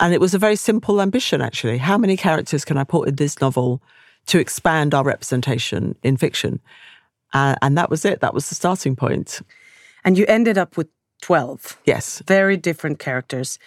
And 0.00 0.12
it 0.12 0.20
was 0.20 0.34
a 0.34 0.38
very 0.38 0.56
simple 0.56 1.00
ambition, 1.00 1.40
actually. 1.40 1.78
How 1.78 1.96
many 1.98 2.16
characters 2.16 2.64
can 2.64 2.76
I 2.76 2.84
put 2.84 3.08
in 3.08 3.14
this 3.16 3.40
novel 3.40 3.80
to 4.26 4.38
expand 4.38 4.94
our 4.94 5.04
representation 5.04 5.96
in 6.02 6.16
fiction? 6.16 6.60
Uh, 7.32 7.54
and 7.62 7.76
that 7.78 7.90
was 7.90 8.04
it. 8.04 8.20
That 8.20 8.34
was 8.34 8.48
the 8.48 8.54
starting 8.54 8.96
point. 8.96 9.40
And 10.04 10.18
you 10.18 10.24
ended 10.26 10.58
up 10.58 10.76
with 10.76 10.88
12 11.22 11.78
Yes. 11.84 12.22
very 12.26 12.56
different 12.56 12.98
characters. 12.98 13.58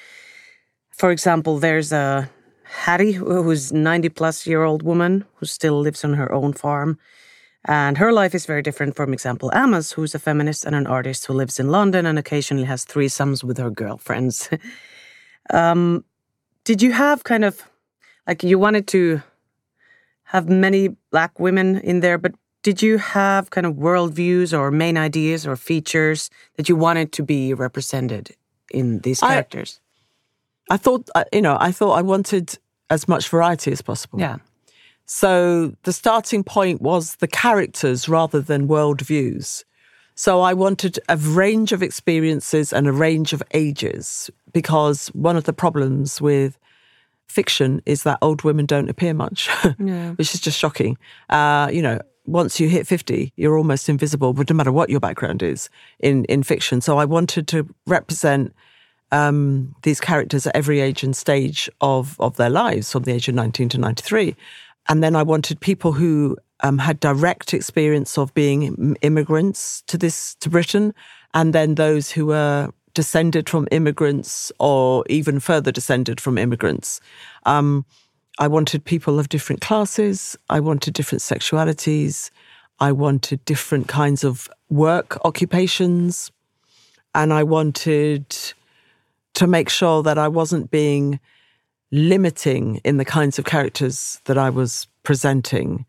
For 0.91 1.11
example, 1.11 1.59
there's 1.59 1.91
a 1.91 2.29
Hattie, 2.69 3.13
who's 3.13 3.71
90 3.71 4.09
plus 4.09 4.45
year 4.45 4.63
old 4.63 4.83
woman 4.83 5.25
who 5.35 5.45
still 5.45 5.79
lives 5.79 6.03
on 6.03 6.13
her 6.15 6.31
own 6.31 6.53
farm. 6.53 6.97
And 7.65 7.97
her 7.97 8.11
life 8.11 8.35
is 8.35 8.45
very 8.45 8.61
different 8.61 8.95
from 8.95 9.13
example 9.13 9.51
Emma's, 9.53 9.93
who's 9.93 10.15
a 10.15 10.19
feminist 10.19 10.65
and 10.65 10.75
an 10.75 10.87
artist 10.87 11.25
who 11.25 11.33
lives 11.33 11.59
in 11.59 11.69
London 11.69 12.05
and 12.05 12.19
occasionally 12.19 12.65
has 12.65 12.85
threesomes 12.85 13.43
with 13.43 13.57
her 13.57 13.69
girlfriends. 13.69 14.49
um, 15.49 16.03
did 16.67 16.81
you 16.81 16.91
have 16.91 17.23
kind 17.23 17.45
of 17.45 17.63
like 18.27 18.43
you 18.43 18.59
wanted 18.59 18.87
to 18.87 19.21
have 20.23 20.49
many 20.49 20.89
black 21.11 21.39
women 21.39 21.77
in 21.77 22.01
there, 22.01 22.17
but 22.17 22.33
did 22.61 22.81
you 22.81 22.97
have 22.97 23.51
kind 23.51 23.65
of 23.65 23.75
worldviews 23.75 24.51
or 24.51 24.69
main 24.69 24.97
ideas 24.97 25.47
or 25.47 25.55
features 25.55 26.29
that 26.57 26.67
you 26.67 26.75
wanted 26.75 27.13
to 27.13 27.23
be 27.23 27.53
represented 27.53 28.35
in 28.69 28.99
these 28.99 29.21
characters? 29.21 29.79
I 30.69 30.75
thought, 30.75 31.09
uh, 31.15 31.23
you 31.31 31.41
know, 31.41 31.55
I 31.57 31.71
thought 31.71 31.93
I 31.93 32.01
wanted 32.01 32.59
as 32.89 33.07
much 33.07 33.29
variety 33.29 33.71
as 33.71 33.81
possible. 33.81 34.19
yeah. 34.19 34.37
So 35.05 35.73
the 35.83 35.93
starting 35.93 36.43
point 36.43 36.81
was 36.81 37.15
the 37.15 37.29
characters 37.29 38.09
rather 38.09 38.41
than 38.41 38.67
worldviews. 38.67 39.63
So 40.19 40.41
I 40.41 40.53
wanted 40.53 40.99
a 41.07 41.15
range 41.15 41.71
of 41.71 41.83
experiences 41.83 42.73
and 42.73 42.87
a 42.87 42.91
range 42.91 43.33
of 43.33 43.43
ages 43.53 44.31
because 44.51 45.09
one 45.09 45.37
of 45.37 45.43
the 45.43 45.53
problems 45.53 46.19
with 46.19 46.57
fiction 47.27 47.83
is 47.85 48.01
that 48.01 48.17
old 48.23 48.41
women 48.41 48.65
don't 48.65 48.89
appear 48.89 49.13
much, 49.13 49.47
Yeah. 49.79 50.13
which 50.13 50.33
is 50.33 50.41
just 50.41 50.57
shocking. 50.57 50.97
Uh, 51.29 51.69
you 51.71 51.83
know, 51.83 51.99
once 52.25 52.59
you 52.59 52.67
hit 52.67 52.87
50, 52.87 53.31
you're 53.35 53.57
almost 53.59 53.89
invisible, 53.89 54.33
but 54.33 54.49
no 54.49 54.55
matter 54.55 54.71
what 54.71 54.89
your 54.89 54.99
background 54.99 55.43
is 55.43 55.69
in, 55.99 56.25
in 56.25 56.41
fiction. 56.41 56.81
So 56.81 56.97
I 56.97 57.05
wanted 57.05 57.47
to 57.49 57.67
represent 57.85 58.55
um, 59.11 59.75
these 59.83 60.01
characters 60.01 60.47
at 60.47 60.55
every 60.55 60.79
age 60.79 61.03
and 61.03 61.15
stage 61.15 61.69
of, 61.79 62.19
of 62.19 62.37
their 62.37 62.49
lives, 62.49 62.91
from 62.91 63.03
the 63.03 63.11
age 63.13 63.27
of 63.29 63.35
19 63.35 63.69
to 63.69 63.77
93. 63.77 64.35
And 64.89 65.03
then 65.03 65.15
I 65.15 65.21
wanted 65.21 65.59
people 65.59 65.91
who 65.91 66.37
um, 66.61 66.77
had 66.77 66.99
direct 66.99 67.53
experience 67.53 68.17
of 68.17 68.33
being 68.33 68.95
immigrants 69.01 69.83
to 69.87 69.97
this 69.97 70.35
to 70.35 70.49
Britain, 70.49 70.93
and 71.33 71.53
then 71.53 71.75
those 71.75 72.11
who 72.11 72.27
were 72.27 72.71
descended 72.93 73.47
from 73.47 73.67
immigrants 73.71 74.51
or 74.59 75.03
even 75.07 75.39
further 75.39 75.71
descended 75.71 76.19
from 76.19 76.37
immigrants. 76.37 76.99
Um, 77.45 77.85
I 78.39 78.47
wanted 78.47 78.85
people 78.85 79.19
of 79.19 79.29
different 79.29 79.61
classes. 79.61 80.35
I 80.49 80.59
wanted 80.59 80.93
different 80.93 81.21
sexualities. 81.21 82.31
I 82.79 82.91
wanted 82.91 83.43
different 83.45 83.87
kinds 83.87 84.23
of 84.23 84.49
work 84.69 85.23
occupations. 85.25 86.31
And 87.13 87.33
I 87.33 87.43
wanted 87.43 88.35
to 89.35 89.47
make 89.47 89.69
sure 89.69 90.03
that 90.03 90.17
I 90.17 90.27
wasn't 90.27 90.71
being 90.71 91.19
limiting 91.91 92.77
in 92.83 92.97
the 92.97 93.05
kinds 93.05 93.39
of 93.39 93.45
characters 93.45 94.21
that 94.25 94.37
I 94.37 94.49
was 94.49 94.87
presenting. 95.03 95.85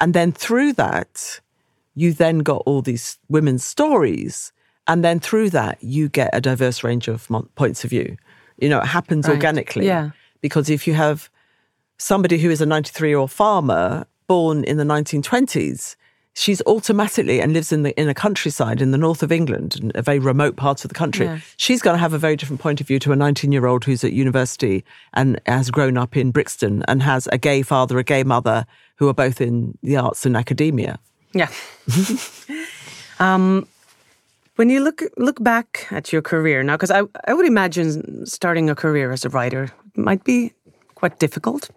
And 0.00 0.14
then 0.14 0.32
through 0.32 0.74
that, 0.74 1.40
you 1.94 2.12
then 2.12 2.40
got 2.40 2.62
all 2.66 2.82
these 2.82 3.18
women's 3.28 3.64
stories. 3.64 4.52
And 4.86 5.02
then 5.02 5.18
through 5.20 5.50
that, 5.50 5.82
you 5.82 6.08
get 6.08 6.30
a 6.32 6.40
diverse 6.40 6.84
range 6.84 7.08
of 7.08 7.28
points 7.54 7.82
of 7.84 7.90
view. 7.90 8.16
You 8.58 8.68
know, 8.68 8.80
it 8.80 8.86
happens 8.86 9.26
Right. 9.26 9.34
organically. 9.34 9.86
Yeah. 9.86 10.10
Because 10.42 10.70
if 10.70 10.86
you 10.86 10.94
have 10.94 11.30
somebody 11.98 12.38
who 12.38 12.50
is 12.50 12.60
a 12.60 12.66
93 12.66 13.08
year 13.08 13.18
old 13.18 13.32
farmer 13.32 14.06
born 14.26 14.64
in 14.64 14.76
the 14.76 14.84
1920s, 14.84 15.96
she's 16.36 16.60
automatically 16.66 17.40
and 17.40 17.52
lives 17.52 17.72
in 17.72 17.82
the 17.82 17.98
in 18.00 18.08
a 18.08 18.14
countryside 18.14 18.80
in 18.80 18.90
the 18.90 18.98
north 18.98 19.22
of 19.22 19.32
England, 19.32 19.76
in 19.76 19.92
a 19.94 20.02
very 20.02 20.18
remote 20.18 20.56
part 20.56 20.84
of 20.84 20.88
the 20.88 20.94
country. 20.94 21.26
Yeah. 21.26 21.40
She's 21.56 21.82
going 21.82 21.94
to 21.94 21.98
have 21.98 22.12
a 22.12 22.18
very 22.18 22.36
different 22.36 22.60
point 22.60 22.80
of 22.80 22.86
view 22.86 22.98
to 23.00 23.12
a 23.12 23.16
19 23.16 23.50
year 23.50 23.66
old 23.66 23.84
who's 23.84 24.04
at 24.04 24.12
university 24.12 24.84
and 25.14 25.40
has 25.46 25.70
grown 25.70 25.96
up 25.96 26.16
in 26.16 26.30
Brixton 26.30 26.84
and 26.86 27.02
has 27.02 27.26
a 27.32 27.38
gay 27.38 27.62
father, 27.62 27.98
a 27.98 28.04
gay 28.04 28.22
mother, 28.22 28.66
who 28.96 29.08
are 29.08 29.14
both 29.14 29.40
in 29.40 29.76
the 29.82 29.96
arts 29.96 30.24
and 30.26 30.36
academia. 30.36 30.98
Yeah. 31.32 31.50
um, 33.18 33.66
when 34.56 34.70
you 34.70 34.82
look 34.82 35.02
look 35.16 35.42
back 35.42 35.86
at 35.90 36.12
your 36.12 36.22
career 36.22 36.62
now, 36.62 36.76
because 36.76 36.90
I, 36.90 37.02
I 37.26 37.34
would 37.34 37.46
imagine 37.46 38.26
starting 38.26 38.70
a 38.70 38.74
career 38.74 39.10
as 39.10 39.24
a 39.24 39.28
writer 39.28 39.70
might 39.96 40.24
be 40.24 40.52
quite 40.94 41.18
difficult. 41.18 41.70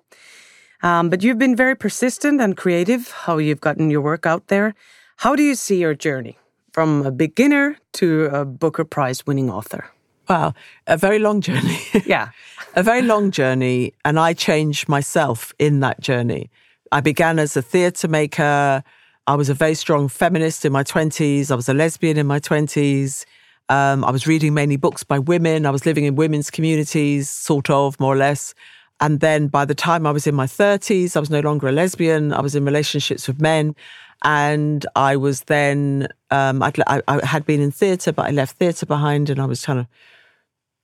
Um, 0.81 1.09
but 1.09 1.23
you've 1.23 1.37
been 1.37 1.55
very 1.55 1.75
persistent 1.75 2.39
and 2.41 2.55
creative, 2.55 3.11
how 3.11 3.37
you've 3.37 3.61
gotten 3.61 3.89
your 3.91 4.01
work 4.01 4.25
out 4.25 4.47
there. 4.47 4.75
How 5.17 5.35
do 5.35 5.43
you 5.43 5.55
see 5.55 5.77
your 5.77 5.93
journey 5.93 6.37
from 6.71 7.05
a 7.05 7.11
beginner 7.11 7.77
to 7.93 8.25
a 8.31 8.45
Booker 8.45 8.85
Prize 8.85 9.25
winning 9.27 9.49
author? 9.49 9.89
Wow, 10.29 10.53
a 10.87 10.95
very 10.95 11.19
long 11.19 11.41
journey. 11.41 11.79
Yeah. 12.05 12.29
a 12.75 12.83
very 12.83 13.01
long 13.01 13.31
journey, 13.31 13.93
and 14.05 14.19
I 14.19 14.33
changed 14.33 14.87
myself 14.87 15.53
in 15.59 15.79
that 15.81 15.99
journey. 16.01 16.49
I 16.91 17.01
began 17.01 17.39
as 17.39 17.57
a 17.57 17.61
theatre 17.61 18.07
maker. 18.07 18.83
I 19.27 19.35
was 19.35 19.49
a 19.49 19.53
very 19.53 19.75
strong 19.75 20.07
feminist 20.07 20.65
in 20.65 20.71
my 20.71 20.83
20s. 20.83 21.51
I 21.51 21.55
was 21.55 21.67
a 21.67 21.73
lesbian 21.73 22.17
in 22.17 22.25
my 22.27 22.39
20s. 22.39 23.25
Um, 23.69 24.03
I 24.05 24.11
was 24.11 24.25
reading 24.25 24.53
mainly 24.53 24.77
books 24.77 25.03
by 25.03 25.19
women. 25.19 25.65
I 25.65 25.71
was 25.71 25.85
living 25.85 26.05
in 26.05 26.15
women's 26.15 26.49
communities, 26.49 27.29
sort 27.29 27.69
of, 27.69 27.99
more 27.99 28.13
or 28.13 28.17
less. 28.17 28.53
And 29.01 29.19
then 29.19 29.47
by 29.47 29.65
the 29.65 29.75
time 29.75 30.05
I 30.05 30.11
was 30.11 30.27
in 30.27 30.35
my 30.35 30.45
30s, 30.45 31.15
I 31.15 31.19
was 31.19 31.29
no 31.29 31.39
longer 31.39 31.67
a 31.67 31.71
lesbian. 31.71 32.33
I 32.33 32.41
was 32.41 32.55
in 32.55 32.65
relationships 32.65 33.27
with 33.27 33.39
men. 33.41 33.75
And 34.23 34.85
I 34.95 35.15
was 35.15 35.41
then, 35.43 36.09
um, 36.31 36.61
I, 36.61 36.73
I 36.85 37.25
had 37.25 37.45
been 37.45 37.61
in 37.61 37.71
theatre, 37.71 38.11
but 38.11 38.27
I 38.27 38.31
left 38.31 38.57
theatre 38.57 38.85
behind 38.85 39.29
and 39.29 39.41
I 39.41 39.45
was 39.45 39.65
kind 39.65 39.79
of 39.79 39.87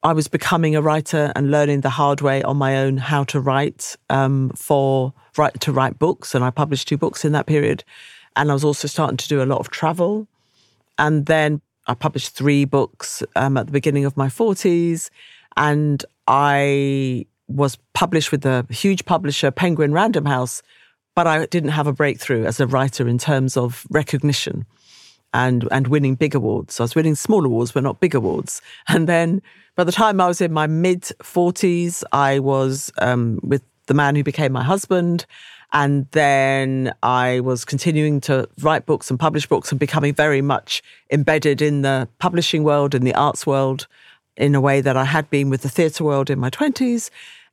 I 0.05 0.13
was 0.13 0.27
becoming 0.27 0.75
a 0.75 0.83
writer 0.83 1.31
and 1.35 1.49
learning 1.49 1.81
the 1.81 1.89
hard 1.89 2.21
way 2.21 2.43
on 2.43 2.57
my 2.57 2.77
own 2.77 2.97
how 2.97 3.23
to 3.23 3.39
write 3.39 3.95
um, 4.11 4.51
for 4.51 5.15
write 5.35 5.59
to 5.61 5.71
write 5.71 5.97
books, 5.97 6.35
and 6.35 6.45
I 6.45 6.51
published 6.51 6.87
two 6.87 6.95
books 6.95 7.25
in 7.25 7.31
that 7.31 7.47
period. 7.47 7.83
And 8.35 8.51
I 8.51 8.53
was 8.53 8.63
also 8.63 8.87
starting 8.87 9.17
to 9.17 9.27
do 9.27 9.41
a 9.41 9.49
lot 9.49 9.57
of 9.57 9.71
travel, 9.71 10.27
and 10.99 11.25
then 11.25 11.59
I 11.87 11.95
published 11.95 12.35
three 12.35 12.65
books 12.65 13.23
um, 13.35 13.57
at 13.57 13.65
the 13.65 13.71
beginning 13.71 14.05
of 14.05 14.15
my 14.15 14.29
forties, 14.29 15.09
and 15.57 16.05
I 16.27 17.25
was 17.47 17.77
published 17.93 18.31
with 18.31 18.45
a 18.45 18.65
huge 18.69 19.05
publisher, 19.05 19.51
Penguin 19.51 19.93
Random 19.93 20.25
House, 20.25 20.61
but 21.15 21.27
I 21.27 21.45
didn't 21.45 21.69
have 21.69 21.87
a 21.87 21.93
breakthrough 21.93 22.45
as 22.45 22.59
a 22.59 22.67
writer 22.67 23.07
in 23.07 23.17
terms 23.17 23.55
of 23.55 23.85
recognition 23.89 24.65
and 25.33 25.67
and 25.71 25.87
winning 25.87 26.15
big 26.15 26.33
awards. 26.33 26.75
So 26.75 26.83
I 26.83 26.85
was 26.85 26.95
winning 26.95 27.15
small 27.15 27.45
awards, 27.45 27.71
but 27.71 27.83
not 27.83 27.99
big 27.99 28.15
awards. 28.15 28.61
And 28.87 29.07
then 29.07 29.41
by 29.75 29.83
the 29.83 29.91
time 29.91 30.21
I 30.21 30.27
was 30.27 30.41
in 30.41 30.53
my 30.53 30.67
mid 30.67 31.11
forties, 31.21 32.03
I 32.11 32.39
was 32.39 32.91
um, 32.99 33.39
with 33.43 33.61
the 33.87 33.93
man 33.93 34.15
who 34.15 34.23
became 34.23 34.51
my 34.51 34.63
husband. 34.63 35.25
And 35.73 36.07
then 36.11 36.93
I 37.03 37.41
was 37.41 37.65
continuing 37.65 38.21
to 38.21 38.47
write 38.61 38.85
books 38.85 39.09
and 39.09 39.19
publish 39.19 39.45
books 39.45 39.71
and 39.71 39.79
becoming 39.79 40.13
very 40.13 40.41
much 40.41 40.81
embedded 41.11 41.61
in 41.61 41.81
the 41.81 42.07
publishing 42.19 42.63
world 42.63 42.95
and 42.95 43.05
the 43.05 43.13
arts 43.13 43.45
world 43.45 43.87
in 44.37 44.55
a 44.55 44.61
way 44.61 44.81
that 44.81 44.97
I 44.97 45.05
had 45.05 45.29
been 45.29 45.49
with 45.49 45.61
the 45.61 45.69
theatre 45.69 46.03
world 46.03 46.29
in 46.29 46.39
my 46.39 46.49
20s. 46.49 47.09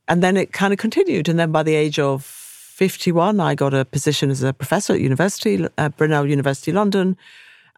And 0.09 0.23
then 0.23 0.37
it 0.37 0.53
kind 0.53 0.73
of 0.73 0.79
continued. 0.79 1.29
And 1.29 1.39
then 1.39 1.53
by 1.53 1.63
the 1.63 1.75
age 1.75 1.99
of 1.99 2.25
51, 2.25 3.39
I 3.39 3.55
got 3.55 3.73
a 3.73 3.85
position 3.85 4.31
as 4.31 4.43
a 4.43 4.53
professor 4.53 4.95
at 4.95 5.01
university, 5.01 5.67
uh, 5.79 5.89
Brunel 5.91 6.27
University 6.27 6.73
London. 6.73 7.17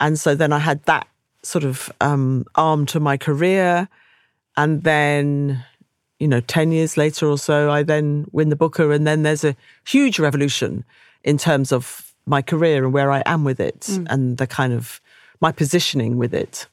And 0.00 0.18
so 0.18 0.34
then 0.34 0.52
I 0.52 0.58
had 0.58 0.82
that 0.84 1.06
sort 1.42 1.64
of 1.64 1.92
um, 2.00 2.46
arm 2.54 2.86
to 2.86 3.00
my 3.00 3.16
career. 3.16 3.88
And 4.56 4.82
then, 4.82 5.62
you 6.18 6.28
know, 6.28 6.40
10 6.40 6.72
years 6.72 6.96
later 6.96 7.26
or 7.26 7.36
so, 7.36 7.70
I 7.70 7.82
then 7.82 8.26
win 8.32 8.48
the 8.48 8.56
Booker. 8.56 8.92
And 8.92 9.06
then 9.06 9.22
there's 9.22 9.44
a 9.44 9.56
huge 9.86 10.18
revolution 10.18 10.84
in 11.22 11.36
terms 11.36 11.72
of 11.72 12.14
my 12.26 12.40
career 12.40 12.84
and 12.84 12.92
where 12.92 13.10
I 13.10 13.22
am 13.26 13.44
with 13.44 13.60
it 13.60 13.80
mm. 13.80 14.06
and 14.08 14.38
the 14.38 14.46
kind 14.46 14.72
of 14.72 15.00
my 15.40 15.52
positioning 15.52 16.16
with 16.16 16.32
it. 16.32 16.66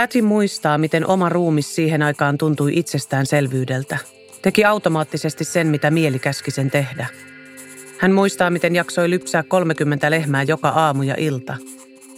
Häti 0.00 0.22
muistaa, 0.22 0.78
miten 0.78 1.06
oma 1.06 1.28
ruumis 1.28 1.74
siihen 1.74 2.02
aikaan 2.02 2.38
tuntui 2.38 2.72
itsestäänselvyydeltä. 2.78 3.98
Teki 4.42 4.64
automaattisesti 4.64 5.44
sen, 5.44 5.66
mitä 5.66 5.90
mieli 5.90 6.18
käski 6.18 6.50
sen 6.50 6.70
tehdä. 6.70 7.06
Hän 7.98 8.12
muistaa, 8.12 8.50
miten 8.50 8.74
jaksoi 8.76 9.10
lypsää 9.10 9.42
30 9.42 10.10
lehmää 10.10 10.42
joka 10.42 10.68
aamu 10.68 11.02
ja 11.02 11.14
ilta. 11.18 11.56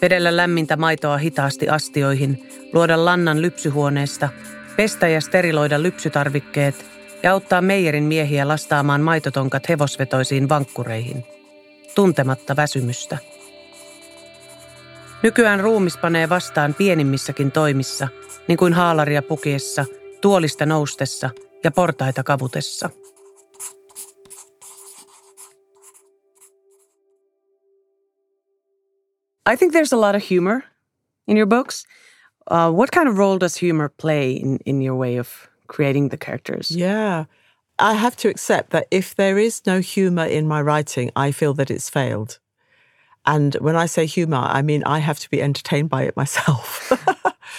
Vedellä 0.03 0.37
lämmintä 0.37 0.77
maitoa 0.77 1.17
hitaasti 1.17 1.69
astioihin, 1.69 2.49
luoda 2.73 3.05
lannan 3.05 3.43
lypsyhuoneesta, 3.43 4.29
pestä 4.77 5.09
ja 5.09 5.21
steriloida 5.21 5.83
lypsytarvikkeet 5.83 6.87
ja 7.23 7.33
auttaa 7.33 7.61
meijerin 7.61 8.05
miehiä 8.05 8.49
lastaamaan 8.49 9.01
maitotonkat 9.01 9.69
hevosvetoisiin 9.69 10.49
vankkureihin. 10.49 11.25
Tuntematta 11.95 12.57
väsymystä. 12.57 13.19
Nykyään 15.23 15.61
ruumis 15.61 15.99
panee 15.99 16.29
vastaan 16.29 16.75
pienimmissäkin 16.75 17.53
toimissa, 17.53 18.09
niin 18.49 18.57
kuin 18.57 18.73
haalaria 18.73 19.23
pukiessa, 19.23 19.85
tuolista 20.21 20.67
noustessa 20.67 21.31
ja 21.65 21.71
portaita 21.71 22.23
kavutessa. 22.23 22.91
I 29.53 29.57
think 29.57 29.75
there's 29.75 29.93
a 29.93 30.01
lot 30.01 30.17
of 30.17 30.23
humor 30.31 30.61
in 31.29 31.37
your 31.37 31.49
books. 31.49 31.87
Uh, 32.51 32.77
what 32.77 32.91
kind 32.91 33.09
of 33.09 33.19
role 33.19 33.39
does 33.41 33.63
humor 33.63 33.91
play 34.03 34.33
in, 34.33 34.59
in 34.67 34.83
your 34.83 34.99
way 34.99 35.19
of 35.19 35.29
creating 35.77 36.11
the 36.11 36.17
characters? 36.17 36.77
Yeah. 36.77 37.25
I 37.79 37.95
have 37.95 38.17
to 38.17 38.29
accept 38.29 38.71
that 38.71 38.85
if 38.91 39.15
there 39.15 39.39
is 39.39 39.63
no 39.67 39.81
humor 39.81 40.27
in 40.27 40.47
my 40.49 40.63
writing, 40.63 41.11
I 41.17 41.33
feel 41.33 41.55
that 41.55 41.71
it's 41.71 41.91
failed. 41.91 42.42
And 43.27 43.55
when 43.57 43.77
I 43.77 43.87
say 43.87 44.07
humor, 44.07 44.45
I 44.49 44.63
mean 44.63 44.83
I 44.85 44.99
have 44.99 45.19
to 45.21 45.31
be 45.31 45.43
entertained 45.43 45.91
by 45.91 46.03
it 46.03 46.17
myself. 46.17 46.93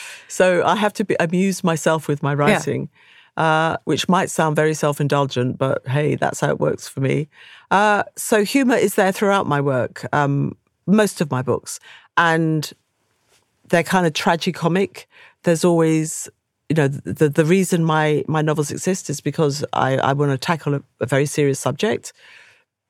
so 0.27 0.63
I 0.65 0.75
have 0.75 0.93
to 0.93 1.05
be, 1.05 1.15
amuse 1.19 1.63
myself 1.63 2.07
with 2.07 2.21
my 2.21 2.33
writing, 2.33 2.89
yeah. 3.37 3.43
uh, 3.43 3.77
which 3.85 4.09
might 4.09 4.29
sound 4.29 4.55
very 4.55 4.73
self 4.73 4.99
indulgent, 4.99 5.57
but 5.57 5.87
hey, 5.87 6.15
that's 6.15 6.41
how 6.41 6.49
it 6.49 6.59
works 6.59 6.87
for 6.87 6.99
me. 6.99 7.27
Uh, 7.71 8.03
so 8.15 8.43
humor 8.43 8.75
is 8.75 8.95
there 8.95 9.11
throughout 9.11 9.47
my 9.47 9.61
work, 9.61 10.05
um, 10.13 10.55
most 10.85 11.21
of 11.21 11.31
my 11.31 11.41
books. 11.41 11.79
And 12.17 12.71
they're 13.69 13.83
kind 13.83 14.05
of 14.05 14.13
tragicomic. 14.13 15.05
There's 15.43 15.63
always 15.63 16.29
you 16.69 16.75
know 16.75 16.87
the 16.87 17.29
the 17.29 17.45
reason 17.45 17.83
my 17.83 18.23
my 18.27 18.41
novels 18.41 18.71
exist 18.71 19.09
is 19.09 19.21
because 19.21 19.63
I, 19.73 19.97
I 19.97 20.13
want 20.13 20.31
to 20.31 20.37
tackle 20.37 20.75
a, 20.75 20.83
a 20.99 21.05
very 21.05 21.25
serious 21.25 21.59
subject, 21.59 22.13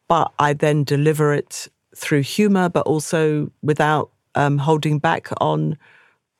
but 0.08 0.32
I 0.39 0.53
then 0.53 0.84
deliver 0.84 1.34
it 1.34 1.68
through 1.96 2.22
humor, 2.22 2.70
but 2.70 2.86
also 2.86 3.52
without 3.62 4.12
um, 4.36 4.58
holding 4.58 5.00
back 5.00 5.30
on, 5.40 5.78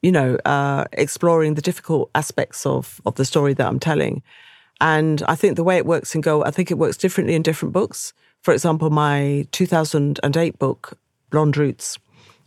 you 0.02 0.12
know, 0.12 0.36
uh, 0.46 0.86
exploring 0.94 1.56
the 1.56 1.62
difficult 1.62 2.10
aspects 2.16 2.66
of 2.66 3.02
of 3.06 3.16
the 3.16 3.26
story 3.26 3.54
that 3.54 3.68
I'm 3.68 3.80
telling. 3.80 4.22
And 4.82 5.24
I 5.28 5.36
think 5.36 5.56
the 5.56 5.64
way 5.64 5.78
it 5.78 5.86
works 5.86 6.16
in 6.16 6.22
Go, 6.22 6.44
I 6.44 6.52
think 6.52 6.72
it 6.72 6.78
works 6.78 6.98
differently 6.98 7.36
in 7.36 7.42
different 7.42 7.74
books. 7.74 8.14
For 8.42 8.54
example, 8.54 8.90
my 8.90 9.48
2008 9.52 10.60
book, 10.60 10.98
Blonde 11.30 11.56
Roots, 11.56 11.98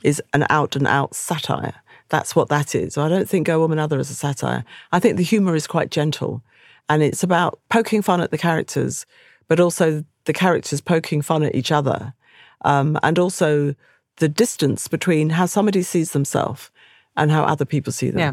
is 0.02 0.22
an 0.34 0.44
out 0.50 0.76
and 0.76 0.86
out 0.86 1.14
satire. 1.14 1.74
That's 2.08 2.36
what 2.36 2.48
that 2.48 2.74
is. 2.74 2.98
I 2.98 3.08
don't 3.08 3.28
think 3.28 3.46
Girl 3.46 3.60
Woman 3.60 3.78
Other 3.78 3.98
is 3.98 4.10
a 4.10 4.14
satire. 4.14 4.64
I 4.92 5.00
think 5.00 5.16
the 5.16 5.22
humour 5.22 5.56
is 5.56 5.66
quite 5.66 5.90
gentle 5.90 6.42
and 6.88 7.02
it's 7.02 7.22
about 7.22 7.58
poking 7.68 8.02
fun 8.02 8.20
at 8.20 8.30
the 8.30 8.38
characters, 8.38 9.06
but 9.48 9.58
also 9.60 10.04
the 10.24 10.32
characters 10.32 10.80
poking 10.80 11.22
fun 11.22 11.42
at 11.42 11.54
each 11.54 11.72
other 11.72 12.12
um, 12.62 12.98
and 13.02 13.18
also 13.18 13.74
the 14.16 14.28
distance 14.28 14.88
between 14.88 15.30
how 15.30 15.46
somebody 15.46 15.82
sees 15.82 16.12
themselves 16.12 16.70
and 17.16 17.30
how 17.30 17.44
other 17.44 17.64
people 17.64 17.92
see 17.92 18.10
them. 18.10 18.18
Yeah. 18.18 18.32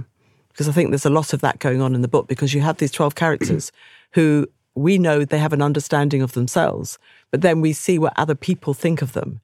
Because 0.49 0.69
I 0.69 0.71
think 0.71 0.91
there's 0.91 1.05
a 1.05 1.09
lot 1.09 1.33
of 1.33 1.41
that 1.41 1.59
going 1.59 1.81
on 1.81 1.95
in 1.95 2.01
the 2.01 2.07
book 2.07 2.27
because 2.27 2.53
you 2.53 2.62
have 2.62 2.77
these 2.77 2.91
12 2.91 3.15
characters 3.15 3.71
who 4.12 4.47
we 4.75 4.97
know 4.97 5.25
they 5.25 5.39
have 5.39 5.53
an 5.53 5.62
understanding 5.62 6.21
of 6.21 6.33
themselves, 6.33 6.97
but 7.31 7.41
then 7.41 7.62
we 7.62 7.73
see 7.73 7.99
what 7.99 8.13
other 8.15 8.36
people 8.36 8.73
think 8.73 9.01
of 9.01 9.13
them. 9.13 9.41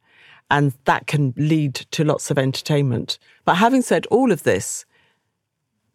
And 0.51 0.73
that 0.85 1.05
can 1.05 1.33
lead 1.37 1.75
to 1.75 2.03
lots 2.03 2.31
of 2.31 2.39
entertainment. 2.39 3.19
But 3.45 3.55
having 3.55 3.83
said 3.83 4.07
all 4.07 4.31
of 4.31 4.43
this, 4.43 4.85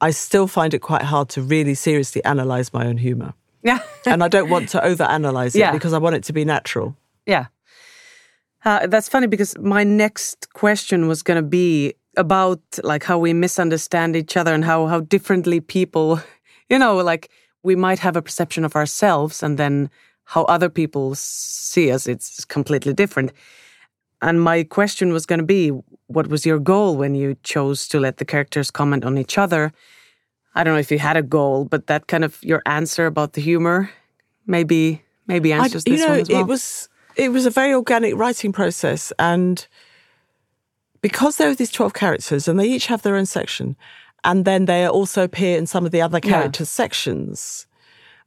I 0.00 0.10
still 0.10 0.46
find 0.46 0.74
it 0.74 0.80
quite 0.80 1.02
hard 1.02 1.28
to 1.30 1.42
really 1.42 1.74
seriously 1.74 2.22
analyze 2.24 2.72
my 2.72 2.86
own 2.86 2.98
humor. 2.98 3.34
Yeah. 3.62 3.80
and 4.04 4.22
I 4.22 4.28
don't 4.28 4.50
want 4.50 4.68
to 4.70 4.80
overanalyze 4.80 5.56
it 5.56 5.58
yeah. 5.60 5.72
because 5.72 5.92
I 5.92 5.98
want 5.98 6.14
it 6.14 6.24
to 6.24 6.32
be 6.32 6.44
natural. 6.44 6.96
Yeah. 7.26 7.46
Uh, 8.64 8.86
that's 8.86 9.08
funny 9.08 9.26
because 9.26 9.56
my 9.58 9.84
next 9.84 10.52
question 10.54 11.06
was 11.06 11.22
going 11.22 11.36
to 11.36 11.46
be 11.46 11.94
about 12.16 12.60
like 12.82 13.04
how 13.04 13.18
we 13.18 13.32
misunderstand 13.32 14.16
each 14.16 14.36
other 14.36 14.54
and 14.54 14.64
how 14.64 14.86
how 14.86 15.00
differently 15.00 15.60
people, 15.60 16.20
you 16.70 16.78
know, 16.78 16.96
like 16.96 17.30
we 17.62 17.76
might 17.76 17.98
have 17.98 18.16
a 18.16 18.22
perception 18.22 18.64
of 18.64 18.76
ourselves 18.76 19.42
and 19.42 19.58
then 19.58 19.90
how 20.24 20.44
other 20.44 20.70
people 20.70 21.14
see 21.14 21.92
us 21.92 22.06
it's 22.06 22.44
completely 22.44 22.94
different. 22.94 23.32
And 24.22 24.40
my 24.40 24.62
question 24.64 25.12
was 25.12 25.26
going 25.26 25.40
to 25.40 25.44
be 25.44 25.68
what 26.06 26.28
was 26.28 26.46
your 26.46 26.58
goal 26.58 26.96
when 26.96 27.14
you 27.14 27.36
chose 27.42 27.86
to 27.88 28.00
let 28.00 28.16
the 28.16 28.24
characters 28.24 28.70
comment 28.70 29.04
on 29.04 29.18
each 29.18 29.36
other? 29.36 29.72
I 30.54 30.64
don't 30.64 30.74
know 30.74 30.80
if 30.80 30.90
you 30.90 30.98
had 30.98 31.16
a 31.16 31.22
goal, 31.22 31.64
but 31.64 31.88
that 31.88 32.06
kind 32.06 32.24
of 32.24 32.42
your 32.42 32.62
answer 32.64 33.04
about 33.04 33.34
the 33.34 33.42
humor 33.42 33.90
maybe 34.46 35.02
maybe 35.26 35.52
answers 35.52 35.84
I, 35.86 35.90
this 35.90 36.00
know, 36.00 36.08
one 36.08 36.20
as 36.20 36.28
well. 36.28 36.40
It 36.40 36.46
was 36.46 36.88
it 37.16 37.30
was 37.30 37.46
a 37.46 37.50
very 37.50 37.74
organic 37.74 38.16
writing 38.16 38.52
process. 38.52 39.12
And 39.18 39.66
because 41.00 41.36
there 41.36 41.50
are 41.50 41.54
these 41.54 41.70
12 41.70 41.94
characters 41.94 42.48
and 42.48 42.58
they 42.58 42.68
each 42.68 42.86
have 42.86 43.02
their 43.02 43.16
own 43.16 43.26
section, 43.26 43.76
and 44.24 44.44
then 44.44 44.64
they 44.64 44.86
also 44.86 45.24
appear 45.24 45.58
in 45.58 45.66
some 45.66 45.84
of 45.84 45.92
the 45.92 46.00
other 46.00 46.20
characters' 46.20 46.68
yeah. 46.68 46.84
sections, 46.84 47.66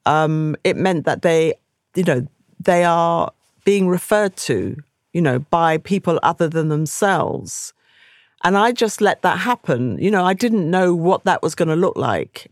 um, 0.05 0.55
it 0.63 0.77
meant 0.77 1.05
that 1.05 1.23
they, 1.23 1.55
you 1.95 2.03
know, 2.03 2.27
they 2.59 2.83
are 2.83 3.31
being 3.65 3.87
referred 3.87 4.35
to, 4.37 4.77
you 5.13 5.21
know, 5.21 5.39
by 5.39 5.79
people 5.79 6.19
other 6.21 6.47
than 6.47 6.69
themselves. 6.69 7.73
And 8.43 8.55
I 8.55 8.71
just 8.71 9.01
let 9.01 9.23
that 9.23 9.39
happen. 9.39 9.97
You 9.97 10.11
know, 10.11 10.23
I 10.23 10.35
didn't 10.35 10.69
know 10.69 10.93
what 10.93 11.23
that 11.23 11.41
was 11.41 11.55
going 11.55 11.69
to 11.69 11.75
look 11.75 11.97
like. 11.97 12.51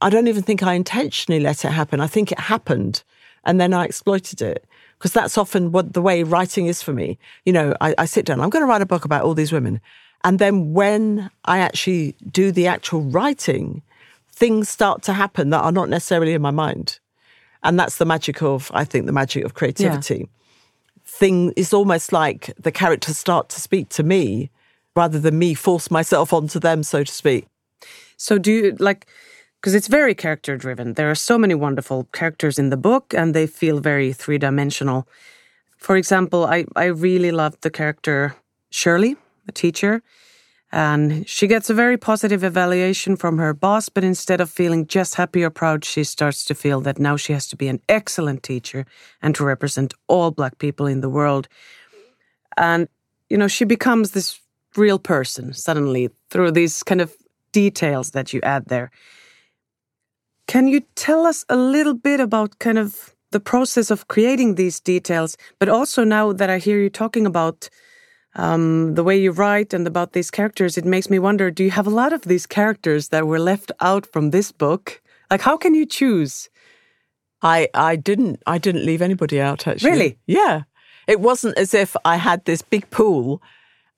I 0.00 0.10
don't 0.10 0.26
even 0.26 0.42
think 0.42 0.62
I 0.62 0.74
intentionally 0.74 1.40
let 1.40 1.64
it 1.64 1.70
happen. 1.70 2.00
I 2.00 2.08
think 2.08 2.32
it 2.32 2.40
happened 2.40 3.04
and 3.44 3.60
then 3.60 3.72
I 3.72 3.84
exploited 3.84 4.42
it 4.42 4.66
because 4.98 5.12
that's 5.12 5.36
often 5.36 5.72
what 5.72 5.92
the 5.92 6.02
way 6.02 6.22
writing 6.22 6.66
is 6.66 6.82
for 6.82 6.92
me. 6.92 7.18
You 7.44 7.52
know, 7.52 7.74
I, 7.80 7.94
I 7.98 8.04
sit 8.04 8.24
down, 8.24 8.40
I'm 8.40 8.50
going 8.50 8.62
to 8.62 8.66
write 8.66 8.82
a 8.82 8.86
book 8.86 9.04
about 9.04 9.22
all 9.22 9.34
these 9.34 9.52
women. 9.52 9.80
And 10.24 10.38
then 10.38 10.72
when 10.72 11.30
I 11.44 11.58
actually 11.58 12.14
do 12.30 12.50
the 12.50 12.66
actual 12.66 13.02
writing, 13.02 13.82
things 14.32 14.68
start 14.68 15.02
to 15.02 15.12
happen 15.12 15.50
that 15.50 15.60
are 15.60 15.72
not 15.72 15.88
necessarily 15.88 16.32
in 16.32 16.42
my 16.42 16.50
mind. 16.50 16.98
And 17.62 17.78
that's 17.78 17.96
the 17.96 18.04
magic 18.04 18.42
of, 18.42 18.70
I 18.74 18.84
think, 18.84 19.06
the 19.06 19.12
magic 19.12 19.44
of 19.44 19.54
creativity. 19.54 20.16
Yeah. 20.16 20.26
Thing 21.06 21.52
is 21.56 21.72
almost 21.72 22.12
like 22.12 22.52
the 22.58 22.72
characters 22.72 23.18
start 23.18 23.48
to 23.50 23.60
speak 23.60 23.88
to 23.90 24.02
me 24.02 24.50
rather 24.96 25.18
than 25.18 25.38
me 25.38 25.54
force 25.54 25.90
myself 25.90 26.32
onto 26.32 26.58
them, 26.58 26.82
so 26.82 27.04
to 27.04 27.12
speak. 27.12 27.46
So 28.16 28.38
do 28.38 28.52
you 28.52 28.76
like 28.78 29.06
because 29.64 29.74
it's 29.74 29.88
very 29.88 30.14
character 30.14 30.58
driven. 30.58 30.92
There 30.92 31.10
are 31.10 31.14
so 31.14 31.38
many 31.38 31.54
wonderful 31.54 32.06
characters 32.12 32.58
in 32.58 32.68
the 32.68 32.76
book 32.76 33.14
and 33.14 33.32
they 33.32 33.46
feel 33.46 33.80
very 33.80 34.12
three 34.12 34.36
dimensional. 34.36 35.08
For 35.78 35.96
example, 35.96 36.44
I, 36.44 36.66
I 36.76 36.84
really 36.84 37.32
loved 37.32 37.62
the 37.62 37.70
character 37.70 38.36
Shirley, 38.68 39.16
the 39.46 39.52
teacher. 39.52 40.02
And 40.70 41.26
she 41.26 41.46
gets 41.46 41.70
a 41.70 41.74
very 41.74 41.96
positive 41.96 42.44
evaluation 42.44 43.16
from 43.16 43.38
her 43.38 43.54
boss, 43.54 43.88
but 43.88 44.04
instead 44.04 44.38
of 44.42 44.50
feeling 44.50 44.86
just 44.86 45.14
happy 45.14 45.42
or 45.42 45.48
proud, 45.48 45.82
she 45.82 46.04
starts 46.04 46.44
to 46.44 46.54
feel 46.54 46.82
that 46.82 46.98
now 46.98 47.16
she 47.16 47.32
has 47.32 47.48
to 47.48 47.56
be 47.56 47.68
an 47.68 47.80
excellent 47.88 48.42
teacher 48.42 48.84
and 49.22 49.34
to 49.34 49.46
represent 49.46 49.94
all 50.08 50.30
Black 50.30 50.58
people 50.58 50.86
in 50.86 51.00
the 51.00 51.08
world. 51.08 51.48
And, 52.58 52.86
you 53.30 53.38
know, 53.38 53.48
she 53.48 53.64
becomes 53.64 54.10
this 54.10 54.38
real 54.76 54.98
person 54.98 55.54
suddenly 55.54 56.10
through 56.28 56.50
these 56.50 56.82
kind 56.82 57.00
of 57.00 57.14
details 57.52 58.10
that 58.10 58.34
you 58.34 58.40
add 58.42 58.66
there. 58.66 58.90
Can 60.46 60.68
you 60.68 60.80
tell 60.94 61.26
us 61.26 61.44
a 61.48 61.56
little 61.56 61.94
bit 61.94 62.20
about 62.20 62.58
kind 62.58 62.78
of 62.78 63.14
the 63.30 63.40
process 63.40 63.90
of 63.90 64.08
creating 64.08 64.54
these 64.54 64.78
details, 64.80 65.36
but 65.58 65.68
also 65.68 66.04
now 66.04 66.32
that 66.32 66.50
I 66.50 66.58
hear 66.58 66.80
you 66.80 66.90
talking 66.90 67.26
about 67.26 67.68
um, 68.36 68.94
the 68.94 69.04
way 69.04 69.16
you 69.16 69.32
write 69.32 69.74
and 69.74 69.86
about 69.86 70.12
these 70.12 70.30
characters, 70.30 70.76
it 70.76 70.84
makes 70.84 71.10
me 71.10 71.18
wonder: 71.18 71.50
Do 71.50 71.64
you 71.64 71.70
have 71.70 71.86
a 71.86 71.90
lot 71.90 72.12
of 72.12 72.22
these 72.22 72.46
characters 72.46 73.08
that 73.08 73.26
were 73.26 73.40
left 73.40 73.72
out 73.80 74.06
from 74.06 74.30
this 74.30 74.52
book? 74.52 75.02
Like, 75.30 75.40
how 75.40 75.56
can 75.56 75.74
you 75.74 75.86
choose? 75.86 76.48
I 77.42 77.68
I 77.74 77.96
didn't 77.96 78.42
I 78.46 78.58
didn't 78.58 78.86
leave 78.86 79.02
anybody 79.02 79.40
out 79.40 79.66
actually. 79.66 79.90
Really? 79.90 80.18
Yeah. 80.26 80.62
It 81.06 81.20
wasn't 81.20 81.58
as 81.58 81.74
if 81.74 81.94
I 82.04 82.16
had 82.16 82.44
this 82.44 82.62
big 82.62 82.88
pool 82.90 83.42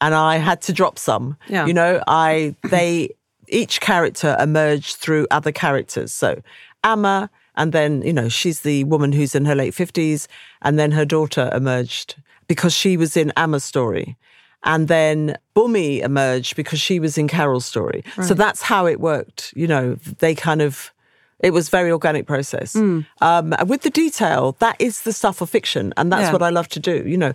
and 0.00 0.14
I 0.14 0.36
had 0.36 0.60
to 0.62 0.72
drop 0.72 0.98
some. 0.98 1.36
Yeah. 1.48 1.66
You 1.66 1.72
know, 1.72 2.02
I 2.06 2.56
they 2.64 3.10
each 3.48 3.80
character 3.80 4.36
emerged 4.40 4.96
through 4.96 5.26
other 5.30 5.52
characters. 5.52 6.12
So 6.12 6.40
Amma, 6.84 7.30
and 7.56 7.72
then 7.72 8.02
you 8.02 8.12
know 8.12 8.28
she's 8.28 8.60
the 8.60 8.84
woman 8.84 9.12
who's 9.12 9.34
in 9.34 9.44
her 9.46 9.54
late 9.54 9.74
fifties, 9.74 10.28
and 10.62 10.78
then 10.78 10.92
her 10.92 11.04
daughter 11.04 11.50
emerged 11.52 12.16
because 12.48 12.72
she 12.72 12.96
was 12.96 13.16
in 13.16 13.32
Amma's 13.36 13.64
story. 13.64 14.16
And 14.62 14.88
then 14.88 15.36
Bummi 15.54 16.00
emerged 16.00 16.56
because 16.56 16.80
she 16.80 16.98
was 16.98 17.16
in 17.16 17.28
Carole's 17.28 17.64
story. 17.66 18.02
So 18.22 18.34
that's 18.34 18.62
how 18.62 18.86
it 18.86 18.98
worked. 19.00 19.52
You 19.54 19.68
know, 19.68 19.94
they 20.18 20.34
kind 20.34 20.60
of, 20.60 20.92
it 21.38 21.52
was 21.52 21.68
very 21.68 21.92
organic 21.92 22.26
process. 22.26 22.74
Um, 22.74 23.04
and 23.20 23.68
with 23.68 23.82
the 23.82 23.90
detail, 23.90 24.56
that 24.58 24.74
is 24.80 25.02
the 25.02 25.12
stuff 25.12 25.40
of 25.40 25.50
fiction. 25.50 25.92
And 25.96 26.10
that's 26.10 26.22
Yeah. 26.22 26.32
what 26.32 26.42
I 26.42 26.48
love 26.50 26.66
to 26.70 26.80
do. 26.80 27.04
You 27.06 27.16
know, 27.16 27.32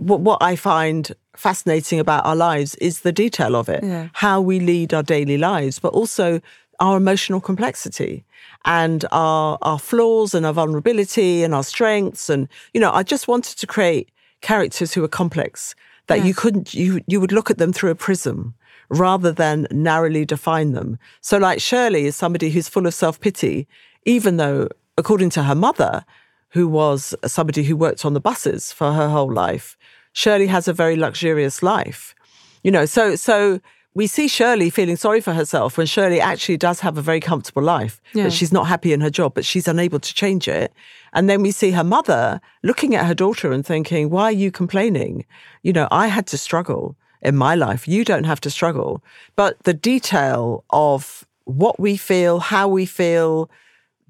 what, 0.00 0.20
what 0.20 0.38
I 0.42 0.56
find 0.56 1.12
fascinating 1.36 2.00
about 2.00 2.24
our 2.26 2.36
lives 2.36 2.74
is 2.76 3.00
the 3.00 3.12
detail 3.12 3.54
of 3.54 3.68
it, 3.68 3.82
Yeah. 3.84 4.08
how 4.14 4.40
we 4.40 4.60
lead 4.60 4.92
our 4.94 5.02
daily 5.02 5.38
lives, 5.38 5.78
but 5.78 5.92
also 5.92 6.40
our 6.80 6.96
emotional 6.96 7.40
complexity 7.40 8.24
and 8.64 9.04
our 9.12 9.58
our 9.62 9.78
flaws 9.78 10.34
and 10.34 10.46
our 10.46 10.52
vulnerability 10.54 11.44
and 11.44 11.54
our 11.54 11.62
strengths. 11.64 12.30
And 12.30 12.48
you 12.74 12.80
know, 12.80 12.90
I 12.92 13.02
just 13.02 13.28
wanted 13.28 13.58
to 13.58 13.66
create 13.66 14.08
characters 14.40 14.94
who 14.94 15.04
are 15.04 15.08
complex 15.08 15.74
that 16.06 16.24
you 16.24 16.34
couldn't 16.34 16.74
you 16.74 17.00
you 17.06 17.20
would 17.20 17.32
look 17.32 17.50
at 17.50 17.58
them 17.58 17.72
through 17.72 17.90
a 17.90 17.94
prism 17.94 18.54
rather 18.88 19.30
than 19.32 19.66
narrowly 19.70 20.24
define 20.24 20.72
them. 20.72 20.98
So 21.20 21.38
like 21.38 21.60
Shirley 21.60 22.06
is 22.06 22.16
somebody 22.16 22.50
who's 22.50 22.68
full 22.68 22.86
of 22.86 22.94
self-pity, 22.94 23.68
even 24.04 24.36
though 24.38 24.68
according 24.98 25.30
to 25.30 25.42
her 25.44 25.54
mother, 25.54 26.04
who 26.50 26.68
was 26.68 27.14
somebody 27.26 27.62
who 27.64 27.76
worked 27.76 28.04
on 28.04 28.14
the 28.14 28.20
buses 28.20 28.72
for 28.72 28.92
her 28.92 29.08
whole 29.08 29.32
life, 29.32 29.76
Shirley 30.12 30.48
has 30.48 30.68
a 30.68 30.72
very 30.72 30.96
luxurious 30.96 31.62
life. 31.62 32.14
You 32.62 32.70
know, 32.70 32.84
so 32.86 33.16
so 33.16 33.60
we 33.94 34.06
see 34.06 34.28
Shirley 34.28 34.70
feeling 34.70 34.96
sorry 34.96 35.20
for 35.20 35.32
herself 35.32 35.76
when 35.76 35.86
Shirley 35.86 36.20
actually 36.20 36.56
does 36.56 36.80
have 36.80 36.96
a 36.96 37.02
very 37.02 37.18
comfortable 37.20 37.62
life, 37.62 38.00
Yeah. 38.14 38.24
but 38.24 38.32
she's 38.32 38.52
not 38.52 38.68
happy 38.68 38.92
in 38.92 39.00
her 39.00 39.10
job, 39.10 39.34
but 39.34 39.44
she's 39.44 39.66
unable 39.66 39.98
to 39.98 40.14
change 40.14 40.46
it. 40.46 40.72
And 41.12 41.28
then 41.28 41.42
we 41.42 41.50
see 41.50 41.72
her 41.72 41.82
mother 41.82 42.40
looking 42.62 42.94
at 42.94 43.06
her 43.06 43.14
daughter 43.14 43.50
and 43.50 43.66
thinking, 43.66 44.08
why 44.10 44.24
are 44.24 44.32
you 44.32 44.52
complaining? 44.52 45.24
You 45.64 45.72
know, 45.72 45.88
I 45.90 46.06
had 46.06 46.26
to 46.28 46.38
struggle 46.38 46.96
in 47.20 47.34
my 47.36 47.56
life. 47.56 47.88
You 47.88 48.04
don't 48.04 48.24
have 48.24 48.40
to 48.42 48.50
struggle. 48.50 49.02
But 49.34 49.60
the 49.64 49.74
detail 49.74 50.64
of 50.70 51.26
what 51.44 51.80
we 51.80 51.96
feel, 51.96 52.38
how 52.38 52.68
we 52.68 52.86
feel, 52.86 53.50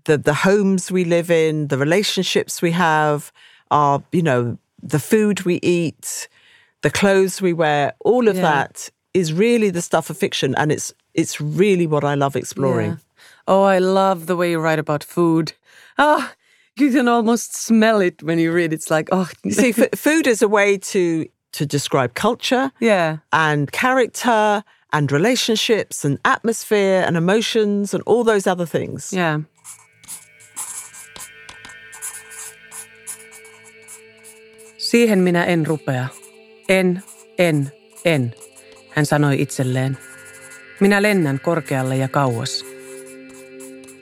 the 0.04 0.18
the 0.18 0.34
homes 0.34 0.90
we 0.90 1.04
live 1.04 1.30
in, 1.30 1.68
the 1.68 1.78
relationships 1.78 2.62
we 2.62 2.70
have, 2.72 3.32
our 3.70 4.02
you 4.12 4.22
know 4.22 4.58
the 4.82 4.98
food 4.98 5.42
we 5.44 5.58
eat, 5.62 6.28
the 6.82 6.90
clothes 6.90 7.42
we 7.42 7.52
wear, 7.52 7.92
all 8.04 8.28
of 8.28 8.36
Yeah. 8.36 8.42
that 8.42 8.90
is 9.14 9.32
really 9.32 9.70
the 9.70 9.82
stuff 9.82 10.10
of 10.10 10.16
fiction, 10.16 10.54
and 10.56 10.70
it's 10.72 10.94
it's 11.14 11.40
really 11.40 11.86
what 11.86 12.04
I 12.04 12.14
love 12.14 12.36
exploring. 12.36 12.90
Yeah. 12.90 12.96
Oh, 13.46 13.62
I 13.62 13.78
love 13.78 14.26
the 14.26 14.36
way 14.36 14.50
you 14.50 14.60
write 14.60 14.78
about 14.78 15.04
food. 15.04 15.52
Ah, 15.98 16.32
you 16.76 16.92
can 16.92 17.08
almost 17.08 17.54
smell 17.56 18.00
it 18.00 18.22
when 18.22 18.38
you 18.38 18.52
read. 18.52 18.72
It's 18.72 18.90
like, 18.90 19.08
oh, 19.12 19.28
You 19.44 19.52
see, 19.52 19.74
f- 19.76 19.98
food 19.98 20.26
is 20.26 20.42
a 20.42 20.48
way 20.48 20.78
to 20.78 21.26
to 21.52 21.66
describe 21.66 22.14
culture 22.14 22.70
yeah, 22.80 23.16
and 23.32 23.70
character 23.72 24.62
and 24.92 25.12
relationships 25.12 26.04
and 26.04 26.18
atmosphere 26.24 27.04
and 27.06 27.16
emotions 27.16 27.94
and 27.94 28.02
all 28.06 28.24
those 28.24 28.46
other 28.50 28.66
things. 28.66 29.12
yeah. 29.12 29.40
Siihen 34.90 35.18
minä 35.18 35.44
en 35.44 35.66
rupea. 35.66 36.06
En, 36.68 37.02
en, 37.38 37.72
en, 38.04 38.34
hän 38.88 39.06
sanoi 39.06 39.42
itselleen. 39.42 39.98
Minä 40.80 41.02
lennän 41.02 41.40
korkealle 41.40 41.96
ja 41.96 42.08
kauas. 42.08 42.64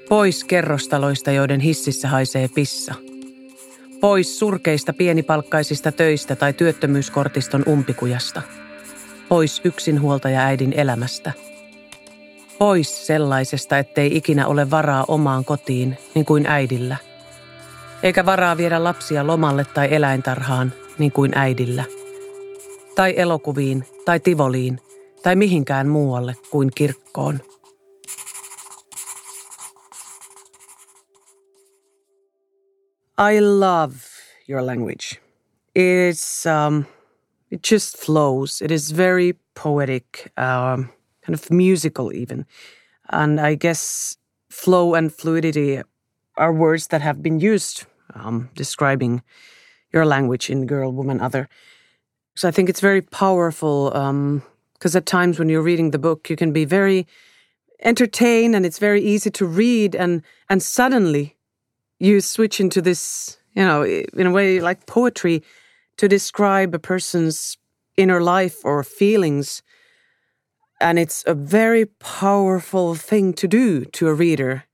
Pois 0.09 0.45
kerrostaloista, 0.45 1.31
joiden 1.31 1.61
hississä 1.61 2.09
haisee 2.09 2.49
pissa. 2.55 2.95
Pois 4.01 4.39
surkeista 4.39 4.93
pienipalkkaisista 4.93 5.93
töistä 5.93 6.37
tai 6.37 6.53
työttömyyskortiston 6.53 7.63
umpikujasta. 7.69 8.43
Pois 9.29 9.61
yksinhuoltaja 9.65 10.41
äidin 10.41 10.73
elämästä. 10.73 11.33
Pois 12.59 13.07
sellaisesta, 13.07 13.79
ettei 13.79 14.17
ikinä 14.17 14.47
ole 14.47 14.71
varaa 14.71 15.05
omaan 15.09 15.45
kotiin, 15.45 15.99
niin 16.15 16.25
kuin 16.25 16.47
äidillä. 16.47 17.08
Eikä 18.03 18.27
varaa 18.27 18.57
viedä 18.57 18.85
lapsia 18.85 19.27
lomalle 19.27 19.65
tai 19.65 19.95
eläintarhaan, 19.95 20.73
niin 20.99 21.13
kuin 21.13 21.33
äidillä. 21.35 21.85
Tai 22.95 23.15
elokuviin, 23.17 23.85
tai 24.05 24.21
tivoliin, 24.21 24.81
tai 25.23 25.37
mihinkään 25.37 25.89
muualle 25.89 26.37
kuin 26.51 26.71
kirkkoon. 26.75 27.41
I 33.19 33.41
love 33.41 33.95
your 34.49 34.67
language. 34.67 35.21
It's 35.79 36.47
um, 36.47 36.85
it 37.51 37.61
just 37.73 37.99
flows. 37.99 38.63
It 38.63 38.71
is 38.71 38.97
very 38.97 39.33
poetic, 39.63 40.05
um, 40.37 40.85
kind 41.27 41.35
of 41.35 41.51
musical 41.51 42.11
even, 42.15 42.47
and 43.13 43.41
I 43.41 43.57
guess 43.57 44.15
flow 44.65 44.95
and 44.95 45.11
fluidity 45.11 45.81
are 46.39 46.53
words 46.53 46.87
that 46.89 47.03
have 47.03 47.23
been 47.23 47.41
used 47.41 47.85
um, 48.15 48.49
describing 48.55 49.23
your 49.93 50.07
language 50.07 50.51
in 50.51 50.67
Girl, 50.67 50.93
Woman, 50.93 51.21
Other. 51.21 51.49
So 52.35 52.49
I 52.49 52.51
think 52.51 52.69
it's 52.69 52.81
very 52.81 53.03
powerful 53.03 53.91
because 54.75 54.95
at 54.95 55.07
times 55.07 55.39
when 55.39 55.49
you're 55.49 55.63
reading 55.63 55.91
the 55.91 55.99
book, 55.99 56.31
you 56.31 56.37
can 56.37 56.53
be 56.53 56.65
very 56.65 57.07
entertained 57.83 58.55
and 58.55 58.65
it's 58.65 58.79
very 58.79 59.03
easy 59.03 59.31
to 59.31 59.47
read, 59.47 59.95
and 59.95 60.23
and 60.49 60.63
suddenly 60.63 61.37
you 61.99 62.21
switch 62.21 62.61
into 62.61 62.81
this, 62.81 63.39
you 63.55 63.65
know, 63.65 63.83
in 63.85 64.27
a 64.27 64.31
way 64.31 64.61
like 64.61 64.87
poetry 64.87 65.43
to 65.97 66.09
describe 66.09 66.75
a 66.75 66.79
person's 66.79 67.59
inner 67.97 68.21
life 68.21 68.65
or 68.65 68.85
feelings. 68.85 69.63
And 70.81 70.97
it's 70.97 71.25
a 71.27 71.35
very 71.35 71.87
powerful 71.87 72.95
thing 72.95 73.33
to 73.35 73.49
do 73.49 73.85
to 73.85 74.07
a 74.07 74.15
reader. 74.15 74.68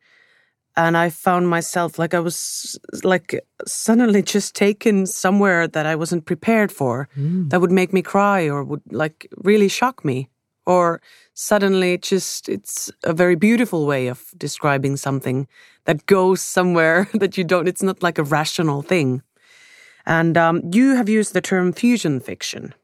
And 0.77 0.97
I 0.97 1.11
found 1.11 1.49
myself 1.49 1.99
like 1.99 2.15
I 2.15 2.21
was 2.21 2.79
like 3.05 3.41
suddenly 3.65 4.23
just 4.23 4.57
taken 4.57 5.07
somewhere 5.07 5.69
that 5.69 5.87
I 5.87 5.95
wasn't 5.95 6.25
prepared 6.25 6.73
for 6.73 7.09
that 7.49 7.61
would 7.61 7.71
make 7.71 7.93
me 7.93 8.03
cry 8.03 8.49
or 8.49 8.65
would 8.65 8.83
like 8.91 9.29
really 9.37 9.69
shock 9.69 10.05
me. 10.05 10.29
Or 10.67 11.01
suddenly 11.35 11.99
just 11.99 12.49
it's 12.49 12.91
a 13.05 13.13
very 13.13 13.37
beautiful 13.37 13.87
way 13.87 14.09
of 14.09 14.33
describing 14.37 14.97
something 14.97 15.47
that 15.85 16.07
goes 16.07 16.41
somewhere 16.41 17.09
that 17.15 17.37
you 17.37 17.45
don't 17.45 17.69
it's 17.69 17.83
not 17.83 18.03
like 18.03 18.19
a 18.19 18.25
rational 18.25 18.83
thing. 18.83 19.23
And 20.07 20.37
um, 20.37 20.63
you 20.73 20.97
have 20.97 21.09
used 21.09 21.35
the 21.35 21.41
term 21.41 21.73
fusion 21.73 22.21
fiction. 22.21 22.75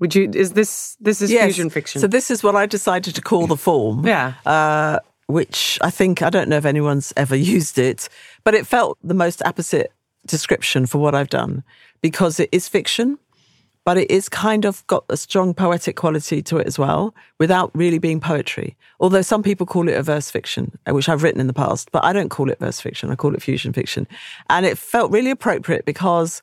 Would 0.00 0.14
you 0.14 0.30
is 0.34 0.52
this 0.52 0.96
this 1.00 1.22
is 1.22 1.30
fusion 1.30 1.70
fiction? 1.70 2.00
So 2.00 2.08
this 2.08 2.30
is 2.30 2.42
what 2.42 2.56
I 2.56 2.66
decided 2.66 3.14
to 3.14 3.22
call 3.22 3.46
the 3.46 3.56
form. 3.56 4.04
Yeah. 4.12 4.34
Uh, 4.44 4.98
which 5.32 5.78
I 5.82 5.90
think 5.90 6.22
I 6.22 6.30
don't 6.30 6.48
know 6.48 6.56
if 6.56 6.64
anyone's 6.64 7.12
ever 7.16 7.36
used 7.56 7.78
it, 7.78 8.08
but 8.44 8.54
it 8.54 8.66
felt 8.66 8.98
the 9.02 9.14
most 9.14 9.42
opposite 9.44 9.92
description 10.26 10.86
for 10.86 10.98
what 10.98 11.14
I've 11.14 11.30
done 11.30 11.64
because 12.00 12.38
it 12.38 12.48
is 12.52 12.68
fiction, 12.68 13.18
but 13.84 13.96
it 13.98 14.10
is 14.10 14.28
kind 14.28 14.64
of 14.64 14.86
got 14.86 15.04
a 15.08 15.16
strong 15.16 15.54
poetic 15.54 15.96
quality 15.96 16.42
to 16.42 16.58
it 16.58 16.66
as 16.66 16.78
well, 16.78 17.14
without 17.38 17.70
really 17.74 17.98
being 17.98 18.20
poetry. 18.20 18.76
Although 19.00 19.22
some 19.22 19.42
people 19.42 19.66
call 19.66 19.88
it 19.88 19.96
a 19.96 20.02
verse 20.02 20.30
fiction, 20.30 20.78
uh, 20.86 20.94
which 20.94 21.08
I've 21.08 21.22
written 21.22 21.40
in 21.40 21.48
the 21.48 21.52
past, 21.52 21.90
but 21.90 22.04
I 22.04 22.12
don't 22.12 22.28
call 22.28 22.50
it 22.50 22.60
verse 22.60 22.80
fiction. 22.80 23.10
I 23.10 23.16
call 23.16 23.34
it 23.34 23.42
fusion 23.42 23.72
fiction, 23.72 24.06
and 24.48 24.64
it 24.66 24.78
felt 24.78 25.10
really 25.10 25.30
appropriate 25.30 25.84
because 25.84 26.42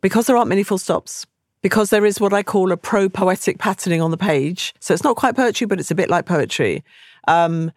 because 0.00 0.26
there 0.26 0.36
aren't 0.36 0.48
many 0.48 0.64
full 0.64 0.78
stops. 0.78 1.26
Because 1.62 1.90
there 1.90 2.04
is 2.04 2.18
what 2.18 2.32
I 2.32 2.42
call 2.42 2.72
a 2.72 2.76
pro 2.76 3.08
poetic 3.08 3.58
patterning 3.58 4.02
on 4.02 4.10
the 4.10 4.16
page. 4.16 4.74
So 4.80 4.92
it's 4.92 5.04
not 5.04 5.14
quite 5.14 5.36
poetry, 5.36 5.64
but 5.64 5.78
it's 5.78 5.92
a 5.92 5.94
bit 5.94 6.10
like 6.10 6.26
poetry. 6.26 6.82
Um, 7.28 7.70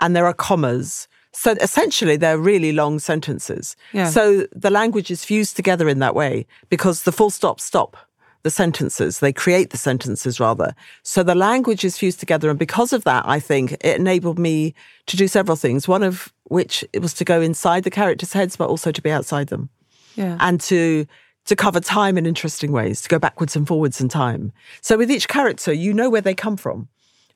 and 0.00 0.14
there 0.14 0.26
are 0.26 0.34
commas. 0.34 1.08
So 1.32 1.52
essentially, 1.60 2.16
they're 2.16 2.38
really 2.38 2.72
long 2.72 2.98
sentences. 2.98 3.76
Yeah. 3.92 4.08
So 4.08 4.46
the 4.52 4.70
language 4.70 5.10
is 5.10 5.24
fused 5.24 5.56
together 5.56 5.88
in 5.88 6.00
that 6.00 6.14
way 6.14 6.46
because 6.68 7.04
the 7.04 7.12
full 7.12 7.30
stops 7.30 7.62
stop 7.62 7.96
the 8.42 8.50
sentences. 8.50 9.20
They 9.20 9.32
create 9.32 9.70
the 9.70 9.76
sentences 9.76 10.40
rather. 10.40 10.74
So 11.02 11.22
the 11.22 11.34
language 11.34 11.84
is 11.84 11.98
fused 11.98 12.20
together. 12.20 12.48
And 12.48 12.58
because 12.58 12.92
of 12.92 13.04
that, 13.04 13.28
I 13.28 13.38
think 13.38 13.72
it 13.72 13.96
enabled 13.96 14.38
me 14.38 14.74
to 15.06 15.16
do 15.16 15.28
several 15.28 15.56
things. 15.56 15.86
One 15.86 16.02
of 16.02 16.32
which 16.44 16.84
was 17.00 17.14
to 17.14 17.24
go 17.24 17.40
inside 17.40 17.84
the 17.84 17.90
characters' 17.90 18.32
heads, 18.32 18.56
but 18.56 18.68
also 18.68 18.90
to 18.92 19.02
be 19.02 19.10
outside 19.10 19.48
them 19.48 19.68
yeah. 20.16 20.36
and 20.40 20.60
to 20.62 21.06
to 21.46 21.56
cover 21.56 21.80
time 21.80 22.18
in 22.18 22.26
interesting 22.26 22.70
ways, 22.70 23.00
to 23.02 23.08
go 23.08 23.18
backwards 23.18 23.56
and 23.56 23.66
forwards 23.66 24.00
in 24.00 24.08
time. 24.08 24.52
So 24.82 24.98
with 24.98 25.10
each 25.10 25.26
character, 25.26 25.72
you 25.72 25.92
know 25.92 26.10
where 26.10 26.20
they 26.20 26.34
come 26.34 26.56
from, 26.56 26.88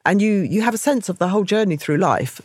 and 0.05 0.21
you 0.21 0.43
you 0.43 0.63
have 0.63 0.75
a 0.75 0.79
sense 0.79 1.09
of 1.09 1.19
the 1.19 1.29
whole 1.29 1.45
journey 1.45 1.77
through 1.77 1.99
life. 1.99 2.41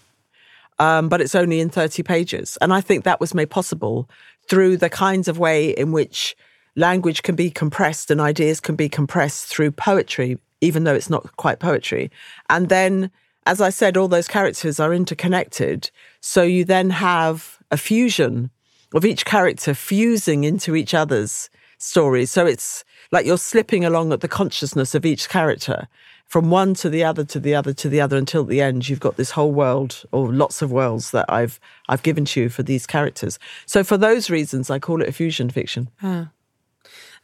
Um, 0.79 1.09
but 1.09 1.19
it's 1.19 1.35
only 1.35 1.59
in 1.59 1.69
thirty 1.69 2.03
pages, 2.03 2.57
and 2.61 2.73
I 2.73 2.81
think 2.81 3.03
that 3.03 3.19
was 3.19 3.33
made 3.33 3.49
possible 3.49 4.09
through 4.47 4.77
the 4.77 4.89
kinds 4.89 5.27
of 5.27 5.37
way 5.37 5.71
in 5.71 5.91
which 5.91 6.35
language 6.75 7.21
can 7.21 7.35
be 7.35 7.51
compressed 7.51 8.09
and 8.09 8.21
ideas 8.21 8.59
can 8.59 8.75
be 8.75 8.87
compressed 8.87 9.47
through 9.47 9.71
poetry, 9.71 10.37
even 10.61 10.85
though 10.85 10.95
it's 10.95 11.09
not 11.09 11.35
quite 11.35 11.59
poetry. 11.59 12.09
And 12.49 12.69
then, 12.69 13.11
as 13.45 13.59
I 13.59 13.69
said, 13.69 13.97
all 13.97 14.07
those 14.07 14.27
characters 14.27 14.79
are 14.79 14.93
interconnected. 14.93 15.91
So 16.21 16.43
you 16.43 16.63
then 16.63 16.89
have 16.91 17.59
a 17.71 17.77
fusion 17.77 18.49
of 18.93 19.05
each 19.05 19.25
character 19.25 19.73
fusing 19.73 20.45
into 20.45 20.75
each 20.75 20.93
other's 20.93 21.49
stories. 21.77 22.31
So 22.31 22.45
it's 22.45 22.83
like 23.11 23.25
you're 23.25 23.37
slipping 23.37 23.83
along 23.85 24.13
at 24.13 24.21
the 24.21 24.27
consciousness 24.27 24.95
of 24.95 25.05
each 25.05 25.29
character 25.29 25.87
from 26.29 26.51
one 26.51 26.75
to 26.75 26.89
the 26.89 27.03
other 27.03 27.25
to 27.25 27.39
the 27.39 27.55
other 27.55 27.73
to 27.73 27.89
the 27.89 27.99
other 27.99 28.15
until 28.15 28.45
the 28.45 28.61
end 28.61 28.87
you've 28.87 28.99
got 28.99 29.17
this 29.17 29.31
whole 29.31 29.51
world 29.51 30.03
or 30.11 30.31
lots 30.31 30.61
of 30.61 30.71
worlds 30.71 31.11
that 31.11 31.25
I've 31.27 31.59
I've 31.89 32.03
given 32.03 32.23
to 32.25 32.41
you 32.41 32.49
for 32.49 32.63
these 32.63 32.87
characters. 32.87 33.39
So 33.65 33.83
for 33.83 33.97
those 33.97 34.29
reasons 34.29 34.69
I 34.69 34.79
call 34.79 35.01
it 35.01 35.09
a 35.09 35.11
fusion 35.11 35.49
fiction. 35.49 35.89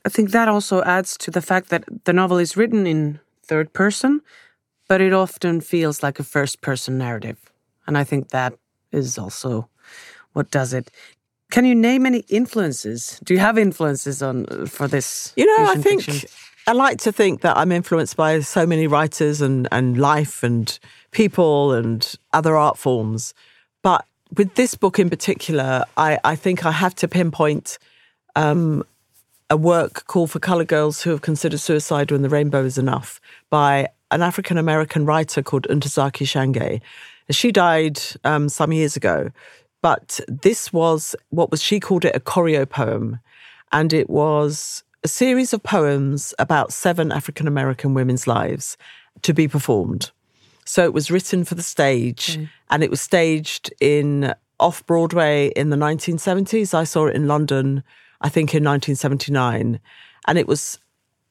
I 0.05 0.09
think 0.09 0.31
that 0.31 0.47
also 0.47 0.83
adds 0.83 1.17
to 1.17 1.31
the 1.31 1.41
fact 1.41 1.69
that 1.69 1.83
the 2.03 2.13
novel 2.13 2.37
is 2.37 2.57
written 2.57 2.85
in 2.85 3.19
third 3.43 3.73
person, 3.73 4.21
but 4.87 5.01
it 5.01 5.13
often 5.13 5.61
feels 5.61 6.03
like 6.03 6.19
a 6.19 6.23
first 6.23 6.61
person 6.61 6.97
narrative. 6.97 7.37
And 7.87 7.97
I 7.97 8.03
think 8.03 8.29
that 8.29 8.53
is 8.91 9.17
also 9.17 9.69
what 10.33 10.51
does 10.51 10.73
it. 10.73 10.91
Can 11.51 11.65
you 11.65 11.75
name 11.75 12.07
any 12.07 12.23
influences? 12.27 13.19
Do 13.23 13.33
you 13.35 13.39
have 13.39 13.57
influences 13.57 14.21
on 14.23 14.65
for 14.65 14.87
this? 14.87 15.31
You 15.37 15.45
know, 15.45 15.71
I 15.71 15.75
think 15.75 16.03
fiction? 16.03 16.29
I 16.67 16.71
like 16.71 16.97
to 16.99 17.11
think 17.11 17.41
that 17.41 17.55
I'm 17.57 17.71
influenced 17.71 18.17
by 18.17 18.39
so 18.39 18.65
many 18.65 18.87
writers 18.87 19.39
and, 19.39 19.67
and 19.71 19.99
life 19.99 20.41
and 20.41 20.77
people 21.11 21.73
and 21.73 22.15
other 22.33 22.55
art 22.55 22.77
forms. 22.77 23.35
But 23.83 24.05
with 24.35 24.55
this 24.55 24.73
book 24.73 24.97
in 24.97 25.11
particular, 25.11 25.83
I, 25.95 26.17
I 26.23 26.35
think 26.35 26.65
I 26.65 26.71
have 26.71 26.95
to 26.95 27.07
pinpoint 27.07 27.77
um, 28.35 28.83
a 29.51 29.55
work 29.55 30.07
called 30.07 30.31
For 30.31 30.39
Colour 30.39 30.65
Girls 30.65 31.03
Who 31.03 31.11
Have 31.11 31.21
Considered 31.21 31.59
Suicide 31.59 32.11
When 32.11 32.23
the 32.23 32.29
Rainbow 32.29 32.63
Is 32.65 32.79
Enough 32.79 33.21
by 33.51 33.89
an 34.09 34.23
African 34.23 34.57
American 34.57 35.05
writer 35.05 35.43
called 35.43 35.67
Ntozake 35.69 36.25
Shange. 36.25 36.81
She 37.29 37.51
died 37.51 37.99
um, 38.23 38.49
some 38.49 38.71
years 38.71 38.95
ago, 38.95 39.29
but 39.83 40.19
this 40.27 40.73
was 40.73 41.15
what 41.29 41.51
was 41.51 41.61
she 41.61 41.79
called 41.79 42.05
it 42.05 42.15
a 42.15 42.19
choreo 42.19 42.67
poem, 42.67 43.19
and 43.71 43.93
it 43.93 44.09
was 44.09 44.83
a 45.05 45.07
series 45.07 45.53
of 45.53 45.61
poems 45.61 46.33
about 46.39 46.73
seven 46.73 47.11
African 47.11 47.47
American 47.47 47.93
women's 47.93 48.25
lives 48.25 48.75
to 49.21 49.35
be 49.35 49.47
performed. 49.47 50.09
So 50.65 50.83
it 50.83 50.93
was 50.93 51.11
written 51.11 51.45
for 51.45 51.53
the 51.53 51.61
stage 51.61 52.37
mm. 52.37 52.49
and 52.71 52.83
it 52.83 52.89
was 52.89 53.01
staged 53.01 53.71
in 53.79 54.33
off 54.59 54.83
Broadway 54.87 55.49
in 55.49 55.69
the 55.69 55.77
1970s. 55.77 56.73
I 56.73 56.85
saw 56.85 57.05
it 57.05 57.15
in 57.15 57.27
London, 57.27 57.83
I 58.21 58.29
think 58.29 58.55
in 58.55 58.63
1979. 58.63 59.79
And 60.27 60.37
it 60.39 60.47
was 60.47 60.79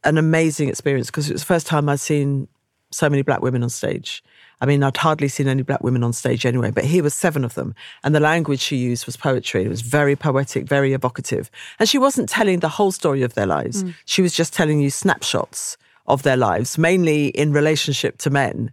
an 0.04 0.18
amazing 0.18 0.68
experience 0.68 1.08
because 1.08 1.28
it 1.28 1.32
was 1.32 1.42
the 1.42 1.46
first 1.46 1.66
time 1.66 1.88
I'd 1.88 1.98
seen 1.98 2.46
so 2.92 3.10
many 3.10 3.22
black 3.22 3.42
women 3.42 3.64
on 3.64 3.70
stage. 3.70 4.22
I 4.60 4.66
mean, 4.66 4.82
I'd 4.82 4.96
hardly 4.96 5.28
seen 5.28 5.48
any 5.48 5.62
black 5.62 5.82
women 5.82 6.04
on 6.04 6.12
stage 6.12 6.46
anyway, 6.46 6.70
but 6.70 6.84
here 6.84 7.02
was 7.02 7.14
seven 7.14 7.44
of 7.44 7.54
them. 7.54 7.74
And 8.02 8.14
the 8.14 8.20
language 8.20 8.60
she 8.60 8.76
used 8.76 9.06
was 9.06 9.16
poetry. 9.16 9.64
It 9.64 9.68
was 9.68 9.80
very 9.80 10.16
poetic, 10.16 10.66
very 10.66 10.92
evocative. 10.92 11.50
And 11.78 11.88
she 11.88 11.98
wasn't 11.98 12.28
telling 12.28 12.60
the 12.60 12.68
whole 12.68 12.92
story 12.92 13.22
of 13.22 13.34
their 13.34 13.46
lives. 13.46 13.84
Mm. 13.84 13.94
She 14.04 14.22
was 14.22 14.34
just 14.34 14.52
telling 14.52 14.80
you 14.80 14.90
snapshots 14.90 15.76
of 16.06 16.22
their 16.22 16.36
lives, 16.36 16.78
mainly 16.78 17.28
in 17.28 17.52
relationship 17.52 18.18
to 18.18 18.30
men. 18.30 18.72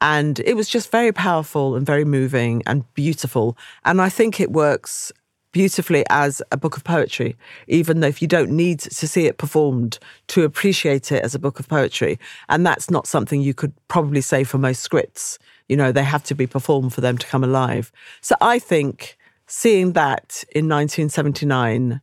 And 0.00 0.40
it 0.40 0.54
was 0.54 0.68
just 0.68 0.90
very 0.90 1.12
powerful 1.12 1.76
and 1.76 1.86
very 1.86 2.04
moving 2.04 2.62
and 2.66 2.92
beautiful. 2.94 3.56
And 3.84 4.00
I 4.00 4.08
think 4.08 4.40
it 4.40 4.50
works 4.50 5.12
beautifully 5.52 6.04
as 6.10 6.42
a 6.50 6.56
book 6.56 6.76
of 6.76 6.84
poetry, 6.84 7.36
even 7.68 8.00
though 8.00 8.08
if 8.08 8.20
you 8.20 8.28
don't 8.28 8.50
need 8.50 8.80
to 8.80 9.06
see 9.06 9.26
it 9.26 9.38
performed 9.38 9.98
to 10.28 10.42
appreciate 10.42 11.12
it 11.12 11.22
as 11.22 11.34
a 11.34 11.38
book 11.38 11.60
of 11.60 11.68
poetry. 11.68 12.18
And 12.48 12.66
that's 12.66 12.90
not 12.90 13.06
something 13.06 13.40
you 13.40 13.54
could 13.54 13.72
probably 13.88 14.22
say 14.22 14.44
for 14.44 14.58
most 14.58 14.80
scripts. 14.80 15.38
You 15.68 15.76
know, 15.76 15.92
they 15.92 16.02
have 16.02 16.24
to 16.24 16.34
be 16.34 16.46
performed 16.46 16.92
for 16.92 17.02
them 17.02 17.18
to 17.18 17.26
come 17.26 17.44
alive. 17.44 17.92
So 18.20 18.34
I 18.40 18.58
think 18.58 19.16
seeing 19.46 19.92
that 19.92 20.42
in 20.50 20.68
1979 20.68 22.00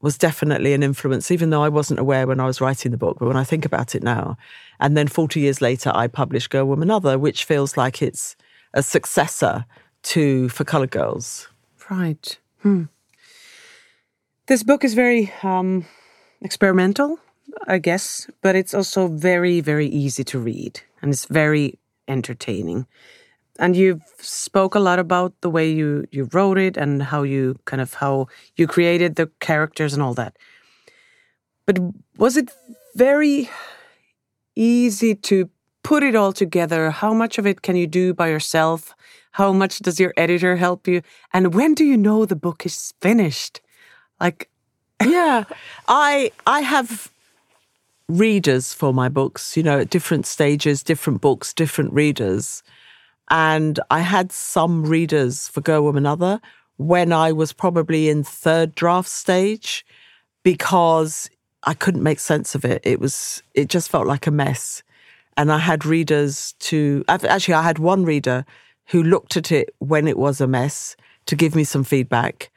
was 0.00 0.18
definitely 0.18 0.74
an 0.74 0.82
influence, 0.82 1.30
even 1.30 1.48
though 1.48 1.62
I 1.62 1.70
wasn't 1.70 1.98
aware 1.98 2.26
when 2.26 2.38
I 2.38 2.44
was 2.44 2.60
writing 2.60 2.90
the 2.90 2.98
book. 2.98 3.18
But 3.18 3.26
when 3.26 3.38
I 3.38 3.44
think 3.44 3.64
about 3.64 3.94
it 3.94 4.02
now, 4.02 4.36
and 4.78 4.98
then 4.98 5.08
40 5.08 5.40
years 5.40 5.62
later, 5.62 5.90
I 5.94 6.08
published 6.08 6.50
Girl, 6.50 6.66
Woman, 6.66 6.90
Other, 6.90 7.18
which 7.18 7.44
feels 7.44 7.78
like 7.78 8.02
it's 8.02 8.36
a 8.74 8.82
successor 8.82 9.64
to 10.02 10.50
For 10.50 10.64
Colour 10.64 10.86
Girls. 10.86 11.48
Right. 11.90 12.38
Hmm. 12.64 12.84
This 14.46 14.62
book 14.62 14.84
is 14.84 14.94
very 14.94 15.30
um, 15.42 15.84
experimental, 16.40 17.18
I 17.68 17.76
guess, 17.76 18.26
but 18.40 18.56
it's 18.56 18.72
also 18.72 19.06
very, 19.06 19.60
very 19.60 19.86
easy 19.86 20.24
to 20.24 20.38
read 20.38 20.80
and 21.02 21.12
it's 21.12 21.26
very 21.26 21.78
entertaining. 22.08 22.86
And 23.58 23.76
you've 23.76 24.00
spoke 24.16 24.74
a 24.74 24.80
lot 24.80 24.98
about 24.98 25.38
the 25.42 25.50
way 25.50 25.70
you, 25.70 26.06
you 26.10 26.30
wrote 26.32 26.56
it 26.56 26.78
and 26.78 27.02
how 27.02 27.22
you 27.22 27.58
kind 27.66 27.82
of 27.82 27.92
how 27.92 28.28
you 28.56 28.66
created 28.66 29.16
the 29.16 29.26
characters 29.40 29.92
and 29.92 30.02
all 30.02 30.14
that. 30.14 30.34
But 31.66 31.78
was 32.16 32.38
it 32.38 32.50
very 32.96 33.50
easy 34.56 35.14
to 35.16 35.50
put 35.82 36.02
it 36.02 36.14
all 36.14 36.32
together? 36.32 36.90
How 36.90 37.12
much 37.12 37.36
of 37.36 37.46
it 37.46 37.60
can 37.60 37.76
you 37.76 37.86
do 37.86 38.14
by 38.14 38.28
yourself? 38.28 38.94
How 39.34 39.52
much 39.52 39.80
does 39.80 39.98
your 39.98 40.14
editor 40.16 40.54
help 40.54 40.86
you? 40.86 41.02
And 41.32 41.54
when 41.54 41.74
do 41.74 41.84
you 41.84 41.96
know 41.96 42.24
the 42.24 42.36
book 42.36 42.64
is 42.64 42.94
finished? 43.00 43.60
Like, 44.20 44.48
yeah, 45.04 45.42
I 45.88 46.30
I 46.46 46.60
have 46.60 47.10
readers 48.08 48.72
for 48.72 48.94
my 48.94 49.08
books. 49.08 49.56
You 49.56 49.64
know, 49.64 49.80
at 49.80 49.90
different 49.90 50.26
stages, 50.26 50.84
different 50.84 51.20
books, 51.20 51.52
different 51.52 51.92
readers, 51.92 52.62
and 53.28 53.80
I 53.90 54.00
had 54.00 54.30
some 54.30 54.86
readers 54.86 55.48
for 55.48 55.60
Girl, 55.62 55.82
Woman, 55.82 56.06
Other 56.06 56.40
when 56.76 57.12
I 57.12 57.32
was 57.32 57.52
probably 57.52 58.08
in 58.08 58.22
third 58.22 58.76
draft 58.76 59.08
stage 59.08 59.84
because 60.44 61.28
I 61.64 61.74
couldn't 61.74 62.04
make 62.04 62.20
sense 62.20 62.54
of 62.54 62.64
it. 62.64 62.82
It 62.84 63.00
was 63.00 63.42
it 63.52 63.68
just 63.68 63.90
felt 63.90 64.06
like 64.06 64.28
a 64.28 64.30
mess, 64.30 64.84
and 65.36 65.50
I 65.50 65.58
had 65.58 65.84
readers 65.84 66.54
to 66.70 67.04
actually 67.08 67.54
I 67.54 67.62
had 67.62 67.80
one 67.80 68.04
reader 68.04 68.46
who 68.86 69.02
looked 69.02 69.36
at 69.36 69.50
it 69.52 69.74
when 69.78 70.06
it 70.06 70.18
was 70.18 70.40
a 70.40 70.46
mess 70.46 70.96
to 71.26 71.36
give 71.36 71.54
me 71.54 71.64
some 71.64 71.84
feedback, 71.84 72.50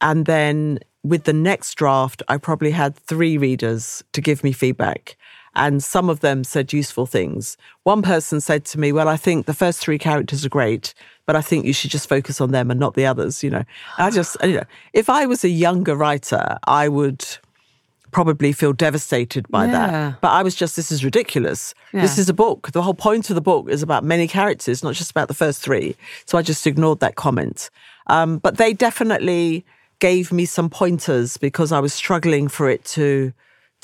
and 0.00 0.26
then 0.26 0.78
with 1.04 1.24
the 1.24 1.32
next 1.32 1.74
draft, 1.74 2.22
I 2.28 2.38
probably 2.38 2.70
had 2.70 2.96
three 2.96 3.36
readers 3.38 4.02
to 4.12 4.20
give 4.20 4.42
me 4.42 4.52
feedback. 4.52 5.16
And 5.54 5.84
some 5.84 6.10
of 6.10 6.20
them 6.20 6.42
said 6.42 6.72
useful 6.72 7.06
things. 7.06 7.56
One 7.84 8.02
person 8.02 8.40
said 8.40 8.64
to 8.66 8.80
me, 8.80 8.90
Well, 8.90 9.08
I 9.08 9.16
think 9.16 9.46
the 9.46 9.54
first 9.54 9.78
three 9.80 9.98
characters 9.98 10.44
are 10.44 10.48
great, 10.48 10.94
but 11.26 11.36
I 11.36 11.42
think 11.42 11.64
you 11.64 11.72
should 11.72 11.92
just 11.92 12.08
focus 12.08 12.40
on 12.40 12.50
them 12.50 12.70
and 12.70 12.80
not 12.80 12.94
the 12.94 13.06
others. 13.06 13.44
You 13.44 13.50
know, 13.50 13.64
I 13.98 14.10
just, 14.10 14.36
you 14.42 14.54
know, 14.54 14.64
if 14.92 15.08
I 15.08 15.26
was 15.26 15.44
a 15.44 15.48
younger 15.48 15.94
writer, 15.94 16.58
I 16.66 16.88
would 16.88 17.24
probably 18.14 18.52
feel 18.52 18.72
devastated 18.72 19.46
by 19.48 19.64
Yeah. 19.66 19.72
that. 19.72 20.20
But 20.20 20.28
I 20.28 20.42
was 20.42 20.54
just, 20.54 20.76
this 20.76 20.90
is 20.90 21.04
ridiculous. 21.04 21.74
This 21.92 22.16
is 22.18 22.28
a 22.28 22.34
book. 22.34 22.70
The 22.72 22.82
whole 22.82 22.94
point 22.94 23.28
of 23.30 23.34
the 23.34 23.40
book 23.42 23.68
is 23.68 23.82
about 23.82 24.02
many 24.04 24.26
characters, 24.28 24.82
not 24.82 24.94
just 24.94 25.10
about 25.10 25.28
the 25.28 25.34
first 25.34 25.60
three. 25.60 25.96
So 26.24 26.38
I 26.38 26.42
just 26.42 26.66
ignored 26.66 27.00
that 27.00 27.14
comment. 27.16 27.70
Um, 28.06 28.38
but 28.38 28.56
they 28.56 28.72
definitely 28.72 29.64
gave 29.98 30.32
me 30.32 30.44
some 30.46 30.68
pointers 30.70 31.36
because 31.36 31.70
I 31.72 31.80
was 31.80 31.92
struggling 31.94 32.48
for 32.48 32.68
it 32.70 32.84
to 32.96 33.32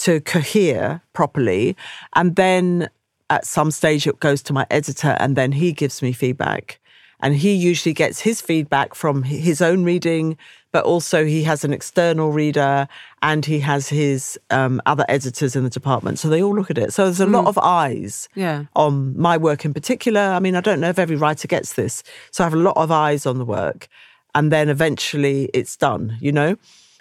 to 0.06 0.20
cohere 0.20 1.02
properly. 1.12 1.76
And 2.14 2.34
then 2.36 2.88
at 3.28 3.44
some 3.46 3.70
stage 3.70 4.06
it 4.06 4.18
goes 4.18 4.42
to 4.44 4.52
my 4.54 4.66
editor 4.70 5.14
and 5.20 5.36
then 5.36 5.52
he 5.52 5.72
gives 5.72 6.00
me 6.02 6.12
feedback. 6.12 6.78
And 7.22 7.34
he 7.36 7.52
usually 7.52 7.92
gets 7.92 8.20
his 8.20 8.40
feedback 8.40 8.94
from 8.94 9.24
his 9.24 9.60
own 9.60 9.84
reading, 9.84 10.38
but 10.72 10.85
also 10.85 11.24
he 11.24 11.42
has 11.42 11.64
an 11.64 11.72
external 11.72 12.30
reader 12.33 12.87
and 13.22 13.44
he 13.44 13.59
has 13.61 13.88
his 13.88 14.38
um, 14.50 14.80
other 14.87 15.04
editors 15.09 15.56
in 15.56 15.64
the 15.64 15.70
department. 15.70 16.18
So 16.18 16.28
they 16.28 16.42
all 16.42 16.54
look 16.54 16.70
at 16.70 16.78
it. 16.78 16.92
So 16.92 17.04
there's 17.04 17.20
a 17.20 17.26
lot 17.26 17.46
of 17.46 17.59
eyes 17.59 18.28
Yeah. 18.35 18.64
on 18.76 19.18
my 19.18 19.37
work 19.37 19.64
in 19.64 19.74
particular. 19.74 20.20
I 20.20 20.38
mean, 20.38 20.54
I 20.54 20.61
don't 20.61 20.80
know 20.80 20.88
if 20.88 20.98
every 20.98 21.16
writer 21.16 21.48
gets 21.48 21.74
this. 21.74 22.02
So 22.30 22.44
I 22.44 22.46
have 22.46 22.54
a 22.54 22.56
lot 22.56 22.76
of 22.76 22.90
eyes 22.90 23.26
on 23.26 23.38
the 23.38 23.44
work. 23.44 23.88
And 24.35 24.52
then 24.52 24.68
eventually 24.68 25.50
it's 25.52 25.76
done, 25.76 26.16
you 26.20 26.30
know? 26.30 26.56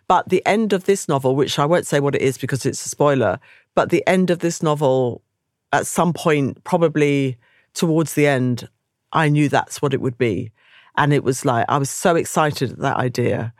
But 0.07 0.29
the 0.29 0.43
end 0.47 0.73
of 0.73 0.85
this 0.85 1.07
novel, 1.07 1.35
which 1.35 1.59
I 1.59 1.65
won't 1.65 1.85
say 1.85 1.99
what 1.99 2.15
it 2.15 2.21
is 2.23 2.39
because 2.39 2.65
it's 2.65 2.83
a 2.83 2.89
spoiler, 2.89 3.39
but 3.75 3.91
the 3.91 4.03
end 4.07 4.31
of 4.31 4.39
this 4.39 4.63
novel, 4.63 5.21
at 5.71 5.85
some 5.85 6.11
point, 6.13 6.63
probably 6.63 7.37
towards 7.75 8.15
the 8.15 8.25
end, 8.25 8.67
I 9.13 9.29
knew 9.29 9.47
that's 9.47 9.79
what 9.79 9.93
it 9.93 10.01
would 10.01 10.17
be. 10.17 10.51
And 10.97 11.13
it 11.13 11.23
was 11.23 11.45
like, 11.45 11.65
I 11.69 11.77
was 11.77 11.89
so 11.89 12.15
excited 12.15 12.71
at 12.71 12.79
that 12.79 12.97
idea 12.97 13.53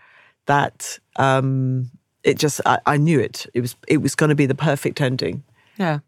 that 0.46 1.00
um, 1.18 1.92
it 2.24 2.38
just, 2.38 2.62
I, 2.66 2.80
I 2.86 2.98
knew 2.98 3.20
it. 3.20 3.46
It 3.54 3.62
was, 3.62 3.76
it 3.88 3.98
was 3.98 4.16
going 4.16 4.30
to 4.30 4.36
be 4.36 4.46
the 4.46 4.56
perfect 4.56 5.00
ending. 5.02 5.44
Yeah. 5.78 6.00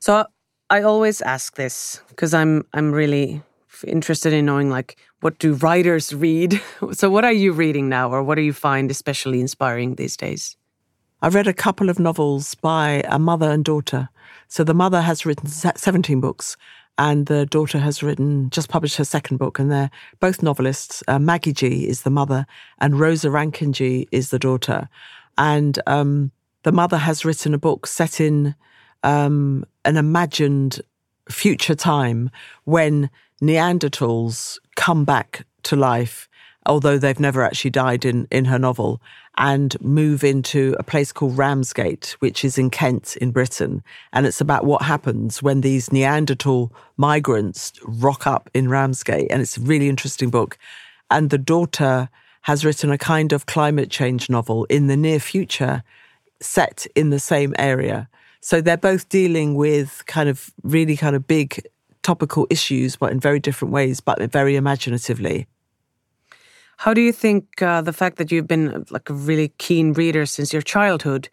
So 0.00 0.26
I 0.68 0.82
always 0.82 1.22
ask 1.22 1.56
this 1.56 2.00
because 2.08 2.34
I'm 2.34 2.64
I'm 2.72 2.90
really 2.90 3.42
interested 3.86 4.32
in 4.32 4.46
knowing 4.46 4.68
like 4.70 4.96
what 5.20 5.38
do 5.38 5.54
writers 5.54 6.12
read? 6.12 6.60
So 6.92 7.10
what 7.10 7.24
are 7.24 7.32
you 7.32 7.52
reading 7.52 7.88
now 7.88 8.10
or 8.10 8.22
what 8.22 8.36
do 8.36 8.42
you 8.42 8.52
find 8.52 8.90
especially 8.90 9.40
inspiring 9.40 9.94
these 9.94 10.16
days? 10.16 10.56
I 11.22 11.28
read 11.28 11.46
a 11.46 11.54
couple 11.54 11.88
of 11.88 11.98
novels 11.98 12.54
by 12.54 13.02
a 13.08 13.18
mother 13.18 13.50
and 13.50 13.64
daughter. 13.64 14.08
So 14.48 14.64
the 14.64 14.74
mother 14.74 15.00
has 15.00 15.24
written 15.24 15.48
17 15.48 16.20
books 16.20 16.56
and 16.98 17.26
the 17.26 17.46
daughter 17.46 17.78
has 17.78 18.02
written, 18.02 18.50
just 18.50 18.68
published 18.68 18.96
her 18.96 19.04
second 19.04 19.36
book, 19.36 19.58
and 19.58 19.70
they're 19.70 19.90
both 20.20 20.42
novelists. 20.42 21.02
Uh, 21.06 21.18
Maggie 21.18 21.52
Gee 21.52 21.88
is 21.88 22.02
the 22.02 22.10
mother, 22.10 22.46
and 22.78 22.98
Rosa 22.98 23.30
Rankin-Gee 23.30 24.08
is 24.12 24.30
the 24.30 24.38
daughter. 24.38 24.88
And 25.36 25.78
um, 25.86 26.32
the 26.62 26.72
mother 26.72 26.96
has 26.96 27.24
written 27.24 27.52
a 27.52 27.58
book 27.58 27.86
set 27.86 28.20
in 28.20 28.54
um, 29.02 29.64
an 29.84 29.96
imagined 29.96 30.80
future 31.28 31.74
time 31.74 32.30
when 32.64 33.10
Neanderthals 33.42 34.58
come 34.74 35.04
back 35.04 35.44
to 35.64 35.76
life, 35.76 36.28
although 36.66 36.98
they've 36.98 37.20
never 37.20 37.42
actually 37.42 37.70
died 37.70 38.04
in, 38.04 38.26
in 38.30 38.44
her 38.46 38.58
novel, 38.58 39.00
and 39.38 39.80
move 39.80 40.24
into 40.24 40.74
a 40.78 40.82
place 40.82 41.12
called 41.12 41.36
Ramsgate, 41.36 42.16
which 42.18 42.44
is 42.44 42.58
in 42.58 42.70
Kent 42.70 43.16
in 43.16 43.30
Britain. 43.30 43.82
And 44.12 44.26
it's 44.26 44.40
about 44.40 44.64
what 44.64 44.82
happens 44.82 45.42
when 45.42 45.60
these 45.60 45.92
Neanderthal 45.92 46.72
migrants 46.96 47.72
rock 47.84 48.26
up 48.26 48.50
in 48.54 48.68
Ramsgate. 48.68 49.30
And 49.30 49.42
it's 49.42 49.56
a 49.56 49.62
really 49.62 49.88
interesting 49.88 50.30
book. 50.30 50.58
And 51.10 51.30
the 51.30 51.38
daughter 51.38 52.08
has 52.42 52.64
written 52.64 52.90
a 52.90 52.98
kind 52.98 53.32
of 53.32 53.46
climate 53.46 53.90
change 53.90 54.30
novel 54.30 54.64
in 54.66 54.86
the 54.86 54.96
near 54.96 55.20
future 55.20 55.82
set 56.40 56.86
in 56.94 57.10
the 57.10 57.20
same 57.20 57.54
area. 57.58 58.08
So 58.40 58.60
they're 58.60 58.76
both 58.76 59.08
dealing 59.08 59.54
with 59.54 60.04
kind 60.06 60.28
of 60.28 60.52
really 60.62 60.96
kind 60.96 61.16
of 61.16 61.26
big 61.26 61.66
topical 62.02 62.46
issues, 62.50 62.94
but 62.94 63.10
in 63.10 63.18
very 63.18 63.40
different 63.40 63.72
ways, 63.72 64.00
but 64.00 64.20
very 64.30 64.54
imaginatively. 64.54 65.48
How 66.76 66.92
do 66.92 67.00
you 67.00 67.12
think 67.12 67.62
uh, 67.62 67.80
the 67.80 67.92
fact 67.92 68.16
that 68.18 68.30
you've 68.30 68.46
been 68.46 68.84
like 68.90 69.08
a 69.08 69.14
really 69.14 69.48
keen 69.58 69.92
reader 69.92 70.26
since 70.26 70.52
your 70.52 70.62
childhood? 70.62 71.28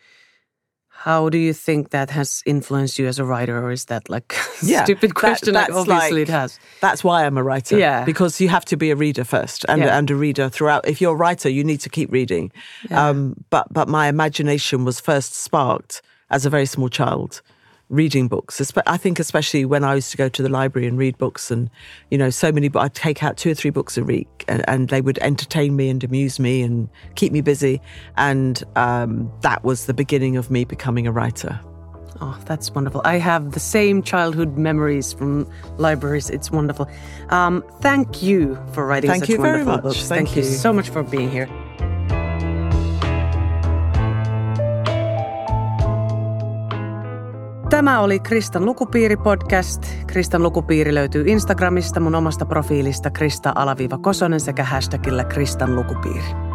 How 0.88 1.28
do 1.28 1.38
you 1.38 1.52
think 1.52 1.90
that 1.90 2.10
has 2.12 2.42
influenced 2.46 2.98
you 2.98 3.08
as 3.08 3.20
a 3.20 3.26
writer, 3.26 3.62
or 3.62 3.72
is 3.72 3.86
that 3.86 4.10
like 4.10 4.34
yeah, 4.64 4.86
stupid 4.86 5.16
question? 5.16 5.54
That, 5.54 5.70
like 5.70 5.78
obviously 5.78 6.22
like, 6.22 6.30
it 6.30 6.32
has. 6.32 6.60
That's 6.80 7.04
why 7.04 7.26
I'm 7.26 7.38
a 7.38 7.44
writer. 7.44 7.78
Yeah, 7.78 8.06
because 8.06 8.40
you 8.40 8.48
have 8.48 8.64
to 8.66 8.78
be 8.78 8.90
a 8.90 8.96
reader 8.96 9.26
first, 9.26 9.66
and 9.68 9.82
yeah. 9.82 9.98
and 9.98 10.10
a 10.10 10.16
reader 10.16 10.48
throughout. 10.48 10.88
If 10.88 11.02
you're 11.02 11.12
a 11.12 11.18
writer, 11.18 11.50
you 11.50 11.66
need 11.66 11.82
to 11.82 11.90
keep 11.90 12.10
reading. 12.10 12.54
Yeah. 12.90 13.10
Um, 13.10 13.36
but 13.50 13.68
but 13.74 13.90
my 13.90 14.08
imagination 14.08 14.86
was 14.86 15.02
first 15.02 15.34
sparked 15.34 16.02
as 16.30 16.46
a 16.46 16.50
very 16.50 16.66
small 16.66 16.88
child 16.88 17.42
reading 17.90 18.28
books. 18.28 18.62
I 18.88 18.98
think 18.98 19.20
especially 19.20 19.66
when 19.66 19.84
I 19.84 19.96
used 19.96 20.12
to 20.12 20.18
go 20.18 20.30
to 20.30 20.42
the 20.42 20.50
library 20.50 20.88
and 20.88 20.98
read 20.98 21.18
books, 21.18 21.52
and 21.52 21.70
you 22.10 22.18
know, 22.18 22.30
so 22.30 22.52
many. 22.52 22.68
But 22.68 22.80
I'd 22.82 22.94
take 22.94 23.24
out 23.24 23.38
two 23.38 23.52
or 23.52 23.54
three 23.54 23.72
books 23.72 23.98
a 23.98 24.04
week, 24.04 24.46
and, 24.48 24.68
and 24.68 24.90
they 24.90 25.02
would 25.02 25.20
entertain 25.20 25.76
me 25.76 25.90
and 25.90 26.04
amuse 26.04 26.40
me 26.40 26.62
and 26.62 26.90
keep 27.16 27.32
me 27.32 27.42
busy. 27.42 27.82
And 28.18 28.64
um, 28.76 29.32
that 29.42 29.64
was 29.64 29.86
the 29.86 29.94
beginning 29.94 30.38
of 30.38 30.50
me 30.50 30.66
becoming 30.66 31.08
a 31.08 31.12
writer. 31.12 31.60
Oh, 32.22 32.40
that's 32.46 32.72
wonderful. 32.72 33.02
I 33.04 33.18
have 33.18 33.52
the 33.52 33.60
same 33.60 34.02
childhood 34.02 34.58
memories 34.58 35.14
from 35.14 35.50
libraries. 35.78 36.30
It's 36.30 36.52
wonderful. 36.52 36.88
Um, 37.30 37.64
thank 37.82 38.22
you 38.22 38.58
for 38.72 38.86
writing 38.86 39.10
thank 39.10 39.24
such 39.24 39.30
you 39.30 39.40
wonderful 39.40 39.66
very 39.66 39.76
much. 39.76 39.84
books. 39.84 40.08
Thank, 40.08 40.28
thank 40.28 40.38
you. 40.38 40.44
you 40.44 40.50
so 40.50 40.72
much 40.72 40.90
for 40.90 41.04
being 41.04 41.30
here. 41.30 41.50
Tämä 47.74 48.00
oli 48.00 48.20
Kristan 48.20 48.66
lukupiiri-podcast. 48.66 49.84
Kristan 50.08 50.44
lukupiiri 50.44 50.94
löytyy 50.94 51.24
Instagramista 51.28 52.00
mun 52.00 52.16
omasta 52.16 52.46
profiilista 52.46 53.10
Krista-Kosonen 53.10 54.40
sekä 54.40 54.64
hashtagillä 54.64 55.24
Kristan 55.24 55.76
lukupiiri. 55.76 56.53